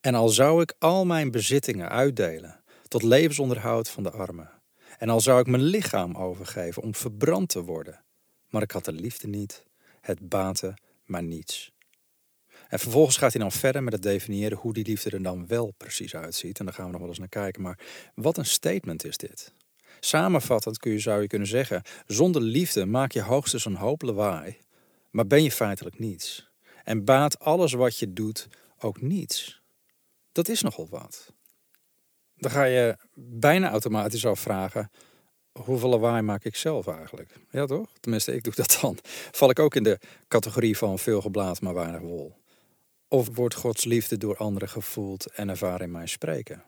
En 0.00 0.14
al 0.14 0.28
zou 0.28 0.62
ik 0.62 0.74
al 0.78 1.04
mijn 1.06 1.30
bezittingen 1.30 1.88
uitdelen 1.88 2.62
tot 2.88 3.02
levensonderhoud 3.02 3.88
van 3.88 4.02
de 4.02 4.10
armen. 4.10 4.50
En 4.98 5.08
al 5.08 5.20
zou 5.20 5.40
ik 5.40 5.46
mijn 5.46 5.62
lichaam 5.62 6.16
overgeven 6.16 6.82
om 6.82 6.94
verbrand 6.94 7.48
te 7.48 7.62
worden. 7.62 8.04
Maar 8.48 8.62
ik 8.62 8.70
had 8.70 8.84
de 8.84 8.92
liefde 8.92 9.28
niet, 9.28 9.64
het 10.00 10.28
baatte 10.28 10.76
maar 11.04 11.22
niets. 11.22 11.72
En 12.68 12.78
vervolgens 12.78 13.16
gaat 13.16 13.32
hij 13.32 13.40
dan 13.40 13.52
verder 13.52 13.82
met 13.82 13.92
het 13.92 14.02
definiëren 14.02 14.58
hoe 14.58 14.72
die 14.72 14.86
liefde 14.86 15.10
er 15.10 15.22
dan 15.22 15.46
wel 15.46 15.72
precies 15.76 16.16
uitziet. 16.16 16.58
En 16.58 16.64
daar 16.64 16.74
gaan 16.74 16.84
we 16.84 16.90
nog 16.90 17.00
wel 17.00 17.08
eens 17.08 17.18
naar 17.18 17.28
kijken. 17.28 17.62
Maar 17.62 17.78
wat 18.14 18.38
een 18.38 18.46
statement 18.46 19.04
is 19.04 19.16
dit. 19.16 19.52
Samenvattend 20.00 20.78
kun 20.78 20.92
je, 20.92 20.98
zou 20.98 21.20
je 21.20 21.26
kunnen 21.26 21.48
zeggen: 21.48 21.82
zonder 22.06 22.42
liefde 22.42 22.86
maak 22.86 23.12
je 23.12 23.22
hoogstens 23.22 23.64
een 23.64 23.76
hoop 23.76 24.02
lawaai, 24.02 24.56
maar 25.10 25.26
ben 25.26 25.42
je 25.42 25.52
feitelijk 25.52 25.98
niets. 25.98 26.50
En 26.84 27.04
baat 27.04 27.38
alles 27.38 27.72
wat 27.72 27.98
je 27.98 28.12
doet 28.12 28.48
ook 28.78 29.00
niets 29.00 29.58
dat 30.38 30.48
is 30.48 30.62
nogal 30.62 30.86
wat. 30.90 31.32
Dan 32.36 32.50
ga 32.50 32.64
je 32.64 32.96
bijna 33.14 33.70
automatisch 33.70 34.26
afvragen, 34.26 34.90
hoeveel 35.52 35.88
lawaai 35.88 36.22
maak 36.22 36.44
ik 36.44 36.56
zelf 36.56 36.86
eigenlijk? 36.86 37.34
Ja 37.50 37.66
toch? 37.66 37.92
Tenminste, 38.00 38.34
ik 38.34 38.44
doe 38.44 38.54
dat 38.54 38.78
dan. 38.80 38.98
Val 39.30 39.50
ik 39.50 39.58
ook 39.58 39.74
in 39.74 39.82
de 39.82 39.98
categorie 40.28 40.76
van 40.76 40.98
veel 40.98 41.20
geblaad, 41.20 41.60
maar 41.60 41.74
weinig 41.74 42.00
wol? 42.00 42.36
Of 43.08 43.28
wordt 43.34 43.54
Gods 43.54 43.84
liefde 43.84 44.16
door 44.16 44.36
anderen 44.36 44.68
gevoeld 44.68 45.26
en 45.26 45.48
ervaren 45.48 45.86
in 45.86 45.90
mijn 45.90 46.08
spreken? 46.08 46.64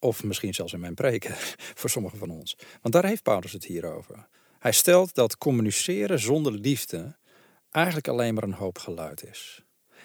Of 0.00 0.24
misschien 0.24 0.54
zelfs 0.54 0.72
in 0.72 0.80
mijn 0.80 0.94
preken, 0.94 1.34
voor 1.80 1.90
sommigen 1.90 2.18
van 2.18 2.30
ons. 2.30 2.56
Want 2.80 2.94
daar 2.94 3.06
heeft 3.06 3.22
Paulus 3.22 3.52
het 3.52 3.64
hier 3.64 3.94
over. 3.94 4.26
Hij 4.58 4.72
stelt 4.72 5.14
dat 5.14 5.38
communiceren 5.38 6.18
zonder 6.18 6.52
liefde 6.52 7.16
eigenlijk 7.70 8.08
alleen 8.08 8.34
maar 8.34 8.42
een 8.42 8.52
hoop 8.52 8.78
geluid 8.78 9.24
is. 9.24 9.64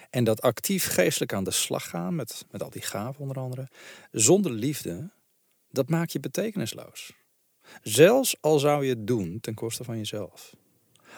En 0.09 0.23
dat 0.23 0.41
actief 0.41 0.85
geestelijk 0.85 1.33
aan 1.33 1.43
de 1.43 1.51
slag 1.51 1.89
gaan, 1.89 2.15
met, 2.15 2.45
met 2.51 2.63
al 2.63 2.69
die 2.69 2.81
gaven 2.81 3.21
onder 3.21 3.37
andere, 3.37 3.69
zonder 4.11 4.51
liefde, 4.51 5.09
dat 5.71 5.89
maakt 5.89 6.11
je 6.11 6.19
betekenisloos. 6.19 7.11
Zelfs 7.81 8.35
al 8.41 8.59
zou 8.59 8.83
je 8.83 8.89
het 8.89 9.07
doen 9.07 9.39
ten 9.41 9.53
koste 9.53 9.83
van 9.83 9.97
jezelf. 9.97 10.55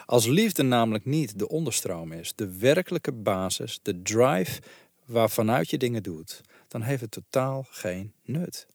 Als 0.06 0.26
liefde 0.26 0.62
namelijk 0.62 1.04
niet 1.04 1.38
de 1.38 1.48
onderstroom 1.48 2.12
is, 2.12 2.32
de 2.34 2.58
werkelijke 2.58 3.12
basis, 3.12 3.78
de 3.82 4.02
drive 4.02 4.60
waarvanuit 5.04 5.70
je 5.70 5.78
dingen 5.78 6.02
doet, 6.02 6.40
dan 6.68 6.82
heeft 6.82 7.00
het 7.00 7.10
totaal 7.10 7.66
geen 7.70 8.12
nut. 8.22 8.66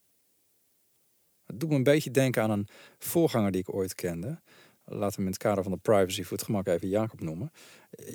Het 1.43 1.59
doet 1.59 1.69
me 1.69 1.75
een 1.75 1.83
beetje 1.83 2.11
denken 2.11 2.43
aan 2.43 2.51
een 2.51 2.67
voorganger 2.97 3.51
die 3.51 3.61
ik 3.61 3.73
ooit 3.73 3.95
kende 3.95 4.41
laten 4.85 5.15
we 5.15 5.25
in 5.25 5.31
het 5.31 5.37
kader 5.37 5.63
van 5.63 5.71
de 5.71 5.77
privacy 5.77 6.23
voor 6.23 6.37
het 6.37 6.45
gemak 6.45 6.67
even 6.67 6.89
Jacob 6.89 7.21
noemen. 7.21 7.51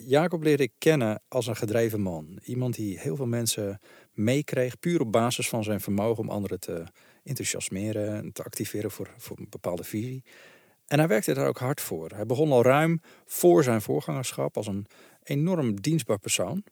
Jacob 0.04 0.42
leerde 0.42 0.62
ik 0.62 0.72
kennen 0.78 1.22
als 1.28 1.46
een 1.46 1.56
gedreven 1.56 2.00
man. 2.00 2.38
Iemand 2.44 2.74
die 2.74 2.98
heel 2.98 3.16
veel 3.16 3.26
mensen 3.26 3.80
meekreeg, 4.12 4.78
puur 4.78 5.00
op 5.00 5.12
basis 5.12 5.48
van 5.48 5.64
zijn 5.64 5.80
vermogen 5.80 6.22
om 6.22 6.30
anderen 6.30 6.60
te 6.60 6.84
enthousiasmeren 7.24 8.16
en 8.16 8.32
te 8.32 8.42
activeren 8.42 8.90
voor, 8.90 9.14
voor 9.16 9.38
een 9.38 9.46
bepaalde 9.50 9.84
visie. 9.84 10.24
En 10.86 10.98
hij 10.98 11.08
werkte 11.08 11.34
daar 11.34 11.48
ook 11.48 11.58
hard 11.58 11.80
voor. 11.80 12.10
Hij 12.14 12.26
begon 12.26 12.52
al 12.52 12.62
ruim 12.62 13.00
voor 13.24 13.62
zijn 13.62 13.82
voorgangerschap 13.82 14.56
als 14.56 14.66
een 14.66 14.86
enorm 15.22 15.80
dienstbaar 15.80 16.18
persoon. 16.18 16.64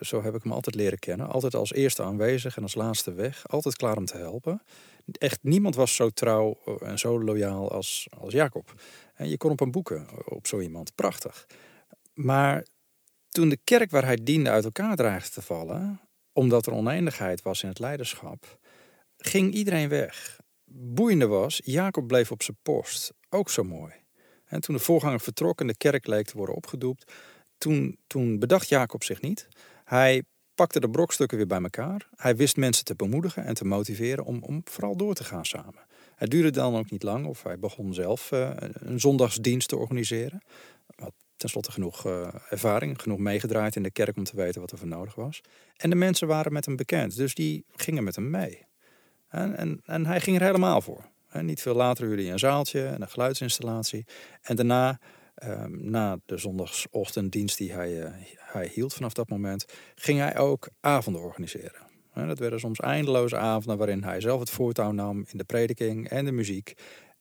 Zo 0.00 0.22
heb 0.22 0.34
ik 0.34 0.42
hem 0.42 0.52
altijd 0.52 0.74
leren 0.74 0.98
kennen. 0.98 1.28
Altijd 1.28 1.54
als 1.54 1.72
eerste 1.72 2.02
aanwezig 2.02 2.56
en 2.56 2.62
als 2.62 2.74
laatste 2.74 3.12
weg. 3.12 3.48
Altijd 3.48 3.76
klaar 3.76 3.96
om 3.96 4.04
te 4.04 4.16
helpen. 4.16 4.62
Echt 5.12 5.38
niemand 5.42 5.74
was 5.74 5.94
zo 5.94 6.10
trouw 6.10 6.58
en 6.80 6.98
zo 6.98 7.22
loyaal 7.22 7.70
als, 7.70 8.08
als 8.18 8.32
Jacob. 8.32 8.74
En 9.14 9.28
je 9.28 9.36
kon 9.36 9.50
op 9.50 9.58
hem 9.58 9.70
boeken 9.70 10.06
op 10.24 10.46
zo 10.46 10.60
iemand. 10.60 10.94
Prachtig. 10.94 11.46
Maar 12.14 12.66
toen 13.28 13.48
de 13.48 13.58
kerk 13.64 13.90
waar 13.90 14.04
hij 14.04 14.18
diende 14.22 14.50
uit 14.50 14.64
elkaar 14.64 14.96
dreigde 14.96 15.30
te 15.30 15.42
vallen, 15.42 16.00
omdat 16.32 16.66
er 16.66 16.72
oneindigheid 16.72 17.42
was 17.42 17.62
in 17.62 17.68
het 17.68 17.78
leiderschap, 17.78 18.58
ging 19.16 19.52
iedereen 19.52 19.88
weg. 19.88 20.40
Boeiende 20.64 21.26
was, 21.26 21.60
Jacob 21.64 22.06
bleef 22.06 22.30
op 22.30 22.42
zijn 22.42 22.56
post. 22.62 23.12
Ook 23.28 23.50
zo 23.50 23.64
mooi. 23.64 23.92
En 24.44 24.60
toen 24.60 24.74
de 24.74 24.80
voorganger 24.80 25.20
vertrok 25.20 25.60
en 25.60 25.66
de 25.66 25.76
kerk 25.76 26.06
leek 26.06 26.26
te 26.26 26.36
worden 26.36 26.54
opgedoept, 26.54 27.12
toen, 27.58 27.98
toen 28.06 28.38
bedacht 28.38 28.68
Jacob 28.68 29.04
zich 29.04 29.20
niet. 29.20 29.48
Hij 29.90 30.22
pakte 30.54 30.80
de 30.80 30.90
brokstukken 30.90 31.36
weer 31.36 31.46
bij 31.46 31.60
elkaar. 31.62 32.08
Hij 32.16 32.36
wist 32.36 32.56
mensen 32.56 32.84
te 32.84 32.94
bemoedigen 32.94 33.44
en 33.44 33.54
te 33.54 33.64
motiveren 33.64 34.24
om, 34.24 34.42
om 34.42 34.60
vooral 34.64 34.96
door 34.96 35.14
te 35.14 35.24
gaan 35.24 35.44
samen. 35.44 35.86
Het 36.14 36.30
duurde 36.30 36.50
dan 36.50 36.76
ook 36.76 36.90
niet 36.90 37.02
lang 37.02 37.26
of 37.26 37.42
hij 37.42 37.58
begon 37.58 37.94
zelf 37.94 38.30
uh, 38.32 38.50
een 38.72 39.00
zondagsdienst 39.00 39.68
te 39.68 39.76
organiseren. 39.76 40.42
Had 40.96 41.12
tenslotte 41.36 41.72
genoeg 41.72 42.06
uh, 42.06 42.28
ervaring, 42.50 43.02
genoeg 43.02 43.18
meegedraaid 43.18 43.76
in 43.76 43.82
de 43.82 43.90
kerk 43.90 44.16
om 44.16 44.24
te 44.24 44.36
weten 44.36 44.60
wat 44.60 44.72
er 44.72 44.78
voor 44.78 44.88
nodig 44.88 45.14
was. 45.14 45.40
En 45.76 45.90
de 45.90 45.96
mensen 45.96 46.28
waren 46.28 46.52
met 46.52 46.64
hem 46.64 46.76
bekend, 46.76 47.16
dus 47.16 47.34
die 47.34 47.64
gingen 47.74 48.04
met 48.04 48.14
hem 48.14 48.30
mee. 48.30 48.66
En, 49.28 49.56
en, 49.56 49.80
en 49.84 50.06
hij 50.06 50.20
ging 50.20 50.36
er 50.36 50.46
helemaal 50.46 50.80
voor. 50.80 51.04
En 51.28 51.46
niet 51.46 51.62
veel 51.62 51.74
later 51.74 52.06
huurde 52.06 52.22
hij 52.22 52.32
een 52.32 52.38
zaaltje 52.38 52.86
en 52.86 53.02
een 53.02 53.08
geluidsinstallatie. 53.08 54.06
En 54.42 54.56
daarna, 54.56 54.98
um, 55.44 55.90
na 55.90 56.18
de 56.26 56.38
zondagsochtenddienst 56.38 57.58
die 57.58 57.72
hij, 57.72 57.92
uh, 57.92 58.10
hij 58.36 58.70
hield 58.74 58.94
vanaf 58.94 59.12
dat 59.12 59.28
moment, 59.28 59.64
ging 59.94 60.18
hij 60.18 60.38
ook 60.38 60.68
avonden 60.80 61.22
organiseren. 61.22 61.88
En 62.12 62.28
dat 62.28 62.38
werden 62.38 62.60
soms 62.60 62.80
eindeloze 62.80 63.36
avonden 63.36 63.78
waarin 63.78 64.04
hij 64.04 64.20
zelf 64.20 64.40
het 64.40 64.50
voortouw 64.50 64.92
nam 64.92 65.24
in 65.28 65.38
de 65.38 65.44
prediking 65.44 66.08
en 66.08 66.24
de 66.24 66.32
muziek. 66.32 66.74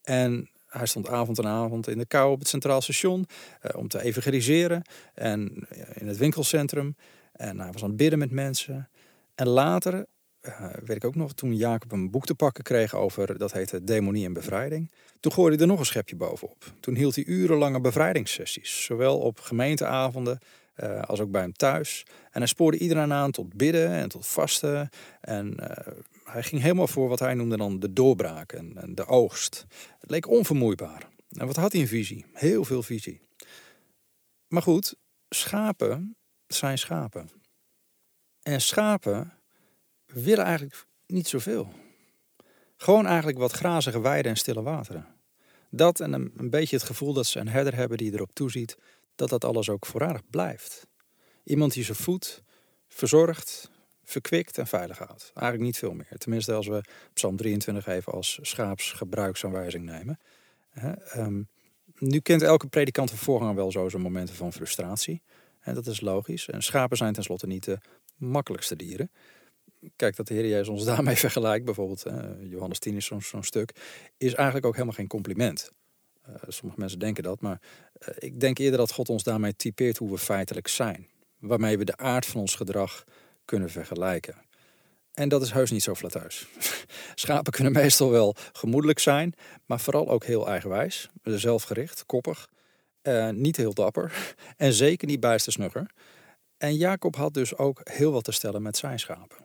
En 0.04 0.50
hij 0.68 0.86
stond 0.86 1.10
avond 1.10 1.40
en 1.40 1.48
avond 1.48 1.88
in 1.88 1.98
de 1.98 2.06
kou 2.06 2.32
op 2.32 2.40
het 2.40 2.48
Centraal 2.48 2.82
Station 2.82 3.26
uh, 3.62 3.80
om 3.80 3.88
te 3.88 4.02
evangeliseren 4.02 4.82
en 5.14 5.68
in 5.94 6.08
het 6.08 6.18
winkelcentrum. 6.18 6.96
En 7.32 7.60
hij 7.60 7.72
was 7.72 7.84
aan 7.84 7.88
het 7.88 7.98
bidden 7.98 8.20
met 8.20 8.32
mensen. 8.32 8.90
En 9.36 9.48
later 9.48 10.06
uh, 10.42 10.74
weet 10.86 10.96
ik 10.96 11.06
ook 11.06 11.16
nog, 11.16 11.34
toen 11.34 11.56
Jacob 11.56 11.92
een 11.92 12.12
boek 12.12 12.26
te 12.26 12.36
pakken 12.36 12.64
kreeg 12.64 12.96
over, 12.96 13.38
dat 13.38 13.52
heette 13.52 13.84
Demonie 13.84 14.26
en 14.26 14.34
Bevrijding. 14.34 14.92
Toen 15.20 15.32
gooide 15.32 15.56
hij 15.56 15.64
er 15.64 15.72
nog 15.72 15.80
een 15.80 15.86
schepje 15.86 16.16
bovenop. 16.16 16.74
Toen 16.80 16.96
hield 16.96 17.16
hij 17.16 17.26
urenlange 17.26 17.82
bevrijdingssessies, 17.82 18.84
zowel 18.84 19.20
op 19.20 19.40
gemeenteavonden 19.40 20.40
uh, 20.84 21.02
als 21.02 21.20
ook 21.20 21.32
bij 21.32 21.42
hem 21.42 21.54
thuis. 21.54 22.06
En 22.32 22.40
hij 22.40 22.48
spoorde 22.48 22.78
iedereen 22.78 23.14
aan 23.14 23.32
tot 23.32 23.54
bidden 23.54 23.90
en 23.90 24.10
tot 24.10 24.28
vasten. 24.28 24.90
En 25.22 25.56
uh, 25.60 25.68
hij 26.24 26.44
ging 26.44 26.62
helemaal 26.62 26.88
voor 26.88 27.08
wat 27.08 27.20
hij 27.20 27.34
noemde 27.34 27.58
dan 27.58 27.80
de 27.80 27.94
doorbraak 27.94 28.52
en, 28.52 28.78
en 28.78 28.96
de 28.96 29.06
oogst. 29.06 29.66
Het 30.00 30.10
leek 30.10 30.28
onvermoeibaar. 30.28 31.08
En 31.30 31.48
wat 31.48 31.56
had 31.56 31.72
hij 31.72 31.82
een 31.82 31.88
visie? 31.88 32.26
Heel 32.34 32.64
veel 32.64 32.84
visie. 32.84 33.22
Maar 34.48 34.62
goed, 34.62 34.96
schapen 35.30 36.18
zijn 36.48 36.78
schapen. 36.78 37.30
En 38.42 38.62
schapen 38.62 39.39
willen 40.14 40.46
eigenlijk 40.46 40.86
niet 41.06 41.28
zoveel. 41.28 41.74
Gewoon 42.78 43.06
eigenlijk 43.06 43.38
wat 43.38 43.52
grazige 43.52 44.02
weiden 44.02 44.32
en 44.32 44.38
stille 44.38 44.62
wateren. 44.62 45.08
Dat 45.70 46.00
en 46.00 46.14
een, 46.14 46.50
beetje 46.50 46.76
het 46.76 46.86
gevoel 46.86 47.14
dat 47.14 47.26
ze 47.26 47.40
een 47.40 47.48
herder 47.48 47.76
hebben 47.76 47.98
die 47.98 48.14
erop 48.14 48.30
toeziet 48.34 48.78
dat 49.16 49.30
dat 49.30 49.46
alles 49.46 49.70
ook 49.70 49.86
voorradig 49.86 50.22
blijft. 50.30 50.88
Iemand 51.44 51.74
die 51.74 51.84
ze 51.84 51.96
voedt, 51.96 52.44
verzorgt, 52.88 53.72
verkwikt 54.04 54.58
en 54.58 54.68
veilig 54.68 54.98
houdt. 54.98 55.32
Eigenlijk 55.34 55.66
niet 55.66 55.78
veel 55.78 55.94
meer. 55.94 56.18
Tenminste, 56.18 56.54
als 56.54 56.68
we 56.68 56.84
Psalm 57.14 57.36
23 57.36 57.88
even 57.88 58.14
als 58.14 58.40
schaapsgebruiksaanwijzing 58.42 59.86
nemen. 59.86 60.20
Um, 61.16 61.48
nu 61.98 62.20
kent 62.20 62.42
elke 62.42 62.68
predikant 62.68 63.10
van 63.10 63.20
voorganger 63.20 63.56
wel 63.56 63.72
zo 63.72 63.90
zijn 63.90 64.02
momenten 64.02 64.36
van 64.36 64.54
frustratie. 64.54 65.22
En 65.60 65.74
dat 65.74 65.88
is 65.88 66.02
logisch. 66.02 66.50
En 66.50 66.64
schapen 66.64 66.98
zijn 66.98 67.14
tenslotte 67.14 67.48
niet 67.48 67.64
de 67.64 67.78
makkelijkste 68.18 68.76
dieren 68.76 69.12
kijk, 69.96 70.16
dat 70.16 70.28
de 70.28 70.34
Heer 70.34 70.48
Jezus 70.48 70.68
ons 70.68 70.84
daarmee 70.94 71.16
vergelijkt, 71.16 71.66
bijvoorbeeld 71.66 72.06
Johannes 72.50 72.80
10 72.80 72.96
is 72.96 73.06
zo'n 73.06 73.44
stuk, 73.44 73.72
is 74.18 74.34
eigenlijk 74.34 74.66
ook 74.66 74.74
helemaal 74.74 74.96
geen 74.96 75.08
compliment. 75.08 75.72
Uh, 76.30 76.36
sommige 76.48 76.80
mensen 76.80 77.00
denken 77.00 77.24
dat, 77.24 77.42
maar 77.42 77.62
uh, 78.02 78.08
ik 78.18 78.40
denk 78.40 78.58
eerder 78.58 78.78
dat 78.78 78.92
God 78.92 79.10
ons 79.10 79.24
daarmee 79.24 79.56
typeert 79.56 79.98
hoe 79.98 80.12
we 80.12 80.18
feitelijk 80.18 80.68
zijn. 80.68 81.08
Waarmee 81.40 81.78
we 81.78 81.86
de 81.86 81.98
aard 81.98 82.26
van 82.26 82.42
ons 82.42 82.56
gedrag 82.56 83.04
kunnen 83.46 83.70
vergelijken. 83.70 84.36
En 85.14 85.30
dat 85.30 85.42
is 85.42 85.52
heus 85.52 85.72
niet 85.72 85.84
zo 85.84 85.96
flatteus. 85.96 86.48
Schapen 87.16 87.52
kunnen 87.52 87.74
meestal 87.74 88.10
wel 88.10 88.36
gemoedelijk 88.52 89.00
zijn, 89.00 89.34
maar 89.66 89.80
vooral 89.80 90.10
ook 90.10 90.26
heel 90.26 90.48
eigenwijs, 90.48 91.10
zelfgericht, 91.24 92.06
koppig, 92.06 92.50
uh, 93.04 93.30
niet 93.30 93.58
heel 93.58 93.74
dapper 93.74 94.36
en 94.58 94.74
zeker 94.74 95.08
niet 95.08 95.20
bijster 95.20 95.52
snugger. 95.52 95.92
En 96.58 96.76
Jacob 96.76 97.16
had 97.16 97.34
dus 97.34 97.58
ook 97.58 97.82
heel 97.84 98.12
wat 98.12 98.24
te 98.24 98.32
stellen 98.32 98.62
met 98.62 98.78
zijn 98.78 99.00
schapen. 99.00 99.38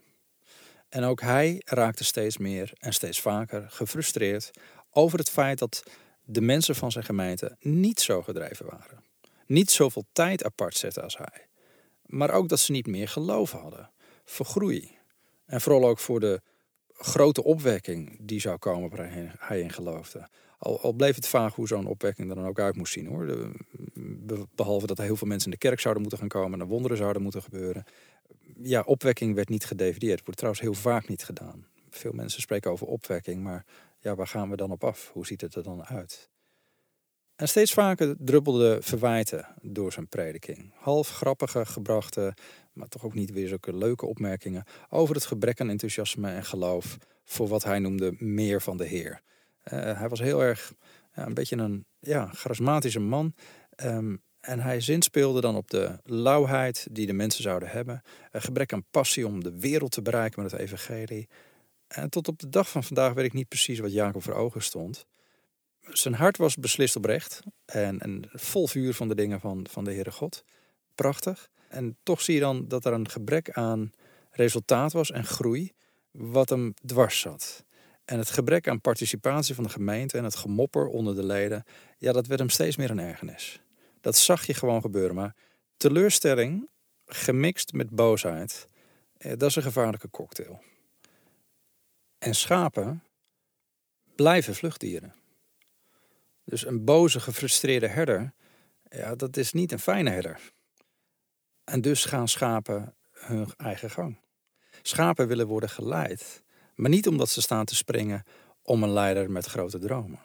En 0.95 1.05
ook 1.05 1.21
hij 1.21 1.63
raakte 1.65 2.05
steeds 2.05 2.39
meer 2.39 2.73
en 2.79 2.93
steeds 2.93 3.21
vaker 3.21 3.67
gefrustreerd 3.71 4.51
over 4.91 5.19
het 5.19 5.31
feit 5.31 5.59
dat 5.59 5.83
de 6.25 6.41
mensen 6.41 6.75
van 6.75 6.93
zijn 6.93 7.05
gemeente 7.05 7.57
niet 7.61 8.01
zo 8.01 8.23
gedreven 8.23 8.67
waren. 8.67 9.05
Niet 9.47 9.71
zoveel 9.71 10.05
tijd 10.13 10.45
apart 10.45 10.77
zetten 10.77 11.03
als 11.03 11.17
hij. 11.17 11.47
Maar 12.07 12.31
ook 12.31 12.49
dat 12.49 12.61
ze 12.61 12.73
niet 12.73 12.87
meer 12.87 13.09
geloof 13.09 13.53
hadden 13.53 13.91
voor 14.25 14.47
groei. 14.47 14.99
En 15.47 15.61
vooral 15.61 15.89
ook 15.89 15.99
voor 15.99 16.21
de 16.21 16.41
grote 16.93 17.45
opwekking 17.45 18.19
die 18.21 18.41
zou 18.41 18.59
komen 18.59 18.91
waar 18.91 19.33
hij 19.39 19.61
in 19.61 19.73
geloofde. 19.73 20.29
Al, 20.59 20.81
al 20.81 20.93
bleef 20.93 21.15
het 21.15 21.27
vaag 21.27 21.55
hoe 21.55 21.67
zo'n 21.67 21.87
opwekking 21.87 22.29
er 22.29 22.37
dan 22.37 22.47
ook 22.47 22.61
uit 22.61 22.77
moest 22.77 22.93
zien 22.93 23.07
hoor. 23.07 23.53
behalve 24.55 24.87
dat 24.87 24.99
er 24.99 25.05
heel 25.05 25.17
veel 25.17 25.29
mensen 25.29 25.51
in 25.51 25.59
de 25.61 25.67
kerk 25.67 25.81
zouden 25.81 26.03
moeten 26.03 26.21
gaan 26.21 26.41
komen 26.41 26.61
en 26.61 26.67
wonderen 26.67 26.97
zouden 26.97 27.23
moeten 27.23 27.43
gebeuren 27.43 27.85
ja, 28.63 28.81
opwekking 28.81 29.35
werd 29.35 29.49
niet 29.49 29.65
gedefinieerd. 29.65 30.21
Wordt 30.21 30.37
trouwens 30.37 30.65
heel 30.65 30.75
vaak 30.75 31.09
niet 31.09 31.25
gedaan. 31.25 31.67
Veel 31.91 32.13
mensen 32.13 32.41
spreken 32.41 32.71
over 32.71 32.87
opwekking, 32.87 33.43
maar 33.43 33.65
ja, 33.99 34.15
waar 34.15 34.27
gaan 34.27 34.51
we 34.51 34.57
dan 34.57 34.71
op 34.71 34.85
af? 34.85 35.11
Hoe 35.13 35.27
ziet 35.27 35.41
het 35.41 35.55
er 35.55 35.63
dan 35.63 35.85
uit? 35.85 36.31
En 37.37 37.49
steeds 37.49 37.73
vaker 37.73 38.17
druppelde 38.19 38.79
verwijten 38.81 39.47
door 39.63 39.93
zijn 39.93 40.09
prediking. 40.09 40.73
Half 40.75 41.09
grappige 41.09 41.67
gebrachte, 41.67 42.35
maar 42.73 42.89
toch 42.89 43.05
ook 43.05 43.15
niet 43.15 43.33
weer 43.33 43.49
zulke 43.49 43.77
leuke 43.77 44.07
opmerkingen 44.07 44.65
over 44.91 45.15
het 45.15 45.27
gebrek 45.27 45.61
aan 45.61 45.71
enthousiasme 45.71 46.31
en 46.31 46.45
geloof 46.45 46.97
voor 47.25 47.49
wat 47.49 47.65
hij 47.65 47.79
noemde 47.79 48.15
meer 48.19 48.63
van 48.63 48.77
de 48.77 48.85
Heer. 48.85 49.21
Uh, 49.73 49.99
hij 49.99 50.09
was 50.09 50.21
heel 50.21 50.43
erg 50.43 50.75
ja, 51.15 51.27
een 51.27 51.35
beetje 51.35 51.57
een 51.57 51.87
ja, 51.99 52.27
charismatische 52.27 53.01
man. 53.01 53.35
Um, 53.85 54.23
en 54.45 54.61
hij 54.61 54.81
zinspeelde 54.81 55.41
dan 55.41 55.57
op 55.57 55.71
de 55.71 55.99
lauwheid 56.05 56.87
die 56.91 57.07
de 57.07 57.13
mensen 57.13 57.43
zouden 57.43 57.69
hebben. 57.69 58.03
Een 58.31 58.43
gebrek 58.43 58.73
aan 58.73 58.85
passie 58.91 59.27
om 59.27 59.43
de 59.43 59.59
wereld 59.59 59.91
te 59.91 60.03
bereiken 60.03 60.43
met 60.43 60.53
het 60.53 60.61
evangelie. 60.61 61.29
En 61.87 62.11
tot 62.11 62.29
op 62.29 62.39
de 62.39 62.49
dag 62.49 62.71
van 62.71 62.85
vandaag 62.85 63.13
weet 63.13 63.25
ik 63.25 63.33
niet 63.33 63.49
precies 63.49 63.79
wat 63.79 63.93
Jacob 63.93 64.23
voor 64.23 64.35
ogen 64.35 64.63
stond. 64.63 65.07
Zijn 65.81 66.15
hart 66.15 66.37
was 66.37 66.57
beslist 66.57 66.97
oprecht 66.97 67.41
en, 67.65 67.99
en 68.01 68.29
vol 68.33 68.67
vuur 68.67 68.95
van 68.95 69.09
de 69.09 69.15
dingen 69.15 69.41
van, 69.41 69.67
van 69.71 69.85
de 69.85 69.93
Heere 69.93 70.11
God. 70.11 70.45
Prachtig. 70.95 71.49
En 71.69 71.97
toch 72.03 72.23
zie 72.23 72.35
je 72.35 72.41
dan 72.41 72.69
dat 72.69 72.85
er 72.85 72.93
een 72.93 73.09
gebrek 73.09 73.51
aan 73.51 73.93
resultaat 74.31 74.93
was 74.93 75.11
en 75.11 75.25
groei, 75.25 75.73
wat 76.11 76.49
hem 76.49 76.75
dwars 76.87 77.21
zat. 77.21 77.65
En 78.05 78.19
het 78.19 78.31
gebrek 78.31 78.69
aan 78.69 78.81
participatie 78.81 79.55
van 79.55 79.65
de 79.65 79.71
gemeente 79.71 80.19
en 80.19 80.25
het 80.25 80.37
gemopper 80.37 80.87
onder 80.87 81.15
de 81.15 81.25
leden, 81.25 81.65
ja, 81.99 82.13
dat 82.13 82.27
werd 82.27 82.41
hem 82.41 82.49
steeds 82.49 82.77
meer 82.77 82.91
een 82.91 82.99
ergernis. 82.99 83.63
Dat 84.05 84.17
zag 84.17 84.47
je 84.47 84.55
gewoon 84.55 84.81
gebeuren. 84.81 85.15
Maar 85.15 85.35
teleurstelling 85.77 86.69
gemixt 87.07 87.73
met 87.73 87.91
boosheid, 87.91 88.69
eh, 89.17 89.31
dat 89.31 89.49
is 89.49 89.57
een 89.57 89.63
gevaarlijke 89.63 90.11
cocktail. 90.11 90.63
En 92.19 92.35
schapen 92.35 93.03
blijven 94.15 94.55
vluchtdieren. 94.55 95.15
Dus 96.45 96.67
een 96.67 96.85
boze, 96.85 97.21
gefrustreerde 97.21 97.89
herder, 97.89 98.33
ja, 98.91 99.15
dat 99.15 99.37
is 99.37 99.53
niet 99.53 99.73
een 99.73 99.79
fijne 99.79 100.11
herder. 100.11 100.53
En 101.65 101.81
dus 101.81 102.05
gaan 102.05 102.29
schapen 102.29 102.95
hun 103.11 103.53
eigen 103.57 103.91
gang. 103.91 104.19
Schapen 104.83 105.29
willen 105.29 105.47
worden 105.47 105.71
geleid, 105.71 106.43
maar 106.75 106.91
niet 106.91 107.09
omdat 107.09 107.29
ze 107.29 107.41
staan 107.41 107.65
te 107.65 107.75
springen 107.75 108.25
om 108.63 108.83
een 108.83 108.93
leider 108.93 109.31
met 109.31 109.47
grote 109.47 109.79
dromen. 109.79 110.21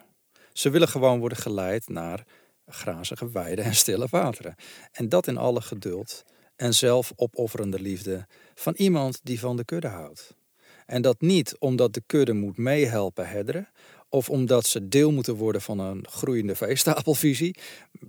Ze 0.54 0.70
willen 0.70 0.88
gewoon 0.88 1.20
worden 1.20 1.38
geleid 1.38 1.88
naar 1.88 2.26
grazige 2.70 3.32
weiden 3.32 3.66
en 3.66 3.76
stille 3.76 4.08
wateren. 4.10 4.56
En 4.92 5.10
dat 5.10 5.28
in 5.28 5.38
alle 5.38 5.62
geduld 5.62 6.26
en 6.56 6.74
zelfopofferende 6.74 7.80
liefde 7.80 8.28
van 8.56 8.74
iemand 8.78 9.20
die 9.24 9.40
van 9.40 9.58
de 9.58 9.66
kudde 9.66 9.88
houdt. 9.88 10.38
En 10.86 11.02
dat 11.02 11.22
niet 11.22 11.56
omdat 11.60 11.94
de 11.94 12.04
kudde 12.06 12.34
moet 12.34 12.58
meehelpen 12.58 13.30
herderen, 13.30 13.70
of 14.10 14.30
omdat 14.30 14.66
ze 14.66 14.88
deel 14.88 15.12
moeten 15.12 15.36
worden 15.36 15.62
van 15.62 15.80
een 15.80 16.08
groeiende 16.08 16.56
veestapelvisie. 16.56 17.60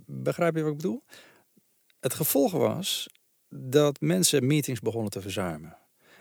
Begrijp 0.05 0.55
je 0.55 0.61
wat 0.61 0.71
ik 0.71 0.77
bedoel? 0.77 1.03
Het 1.99 2.13
gevolg 2.13 2.51
was 2.51 3.09
dat 3.49 4.01
mensen 4.01 4.47
meetings 4.47 4.79
begonnen 4.79 5.11
te 5.11 5.21
verzuimen. 5.21 5.77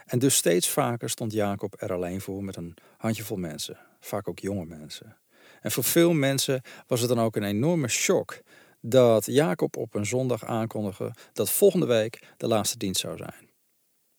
En 0.07 0.19
dus 0.19 0.35
steeds 0.35 0.69
vaker 0.69 1.11
stond 1.11 1.33
Jacob 1.33 1.83
er 1.83 1.93
alleen 1.93 2.21
voor 2.21 2.45
met 2.45 2.57
een 2.57 2.77
handjevol 2.97 3.37
mensen, 3.37 3.79
vaak 4.01 4.29
ook 4.29 4.39
jonge 4.39 4.65
mensen. 4.65 5.17
En 5.61 5.71
voor 5.71 5.85
veel 5.85 6.13
mensen 6.13 6.63
was 6.87 7.01
het 7.01 7.09
dan 7.09 7.21
ook 7.21 7.37
een 7.37 7.43
enorme 7.43 7.89
shock 7.89 8.41
dat 8.81 9.27
Jacob 9.27 9.77
op 9.77 9.95
een 9.95 10.07
zondag 10.07 10.45
aankondigde 10.45 11.15
dat 11.33 11.51
volgende 11.51 11.87
week 11.87 12.23
de 12.37 12.47
laatste 12.47 12.77
dienst 12.79 13.01
zou 13.01 13.17
zijn 13.17 13.51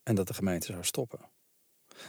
en 0.04 0.16
dat 0.16 0.28
de 0.28 0.34
gemeente 0.34 0.72
zou 0.72 0.84
stoppen. 0.84 1.20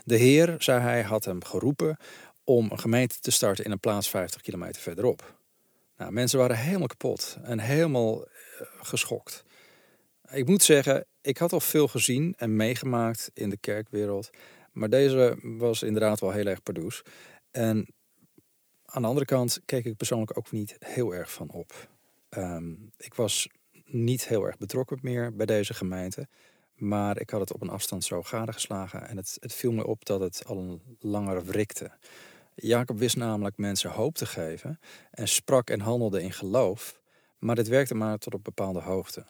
De 0.05 0.17
Heer, 0.17 0.55
zei 0.59 0.81
hij, 0.81 1.03
had 1.03 1.25
hem 1.25 1.45
geroepen 1.45 1.97
om 2.45 2.71
een 2.71 2.79
gemeente 2.79 3.21
te 3.21 3.31
starten 3.31 3.65
in 3.65 3.71
een 3.71 3.81
plaats 3.81 4.09
50 4.09 4.41
kilometer 4.41 4.83
verderop. 4.83 5.41
Nou, 5.97 6.13
mensen 6.13 6.39
waren 6.39 6.57
helemaal 6.57 6.87
kapot 6.87 7.39
en 7.43 7.59
helemaal 7.59 8.25
eh, 8.25 8.29
geschokt. 8.81 9.45
Ik 10.31 10.49
moet 10.49 10.63
zeggen, 10.63 11.07
ik 11.21 11.39
had 11.39 11.53
al 11.53 11.61
veel 11.61 11.89
gezien 11.89 12.35
en 12.37 12.57
meegemaakt 12.57 13.31
in 13.35 13.51
de 13.51 13.57
kerkwereld. 13.57 14.31
Maar 14.73 14.89
deze 14.89 15.39
was 15.43 15.83
inderdaad 15.83 16.21
wel 16.21 16.31
heel 16.31 16.47
erg 16.47 16.63
pardoes. 16.63 17.03
En 17.51 17.95
aan 18.93 19.03
de 19.03 19.09
andere 19.09 19.27
kant 19.27 19.61
keek 19.65 19.85
ik 19.85 19.97
persoonlijk 19.97 20.39
ook 20.39 20.51
niet 20.51 20.77
heel 20.79 21.15
erg 21.15 21.33
van 21.33 21.51
op. 21.51 21.89
Ehm, 22.29 22.73
ik 22.97 23.15
was 23.15 23.49
niet 23.85 24.29
heel 24.29 24.45
erg 24.45 24.59
betrokken 24.59 24.99
meer 25.03 25.37
bij 25.37 25.47
deze 25.47 25.75
gemeente. 25.75 26.29
Maar 26.75 27.21
ik 27.21 27.31
had 27.31 27.41
het 27.41 27.53
op 27.53 27.63
een 27.63 27.69
afstand 27.69 28.05
zo 28.05 28.23
gadegeslagen. 28.23 29.09
En 29.09 29.17
het, 29.17 29.37
het 29.41 29.53
viel 29.53 29.73
me 29.73 29.87
op 29.87 30.05
dat 30.05 30.21
het 30.21 30.43
al 30.47 30.59
een 30.59 30.83
langer 30.99 31.45
wrikte. 31.45 31.91
Jacob 32.55 32.99
wist 32.99 33.17
namelijk 33.17 33.57
mensen 33.57 33.91
hoop 33.91 34.15
te 34.15 34.27
geven. 34.27 34.81
En 35.11 35.29
sprak 35.29 35.71
en 35.71 35.81
handelde 35.81 36.23
in 36.23 36.33
geloof. 36.33 37.01
Maar 37.39 37.55
dit 37.55 37.69
werkte 37.69 37.95
maar 37.95 38.19
tot 38.19 38.35
op 38.35 38.45
bepaalde 38.45 38.81
hoogte. 38.81 39.25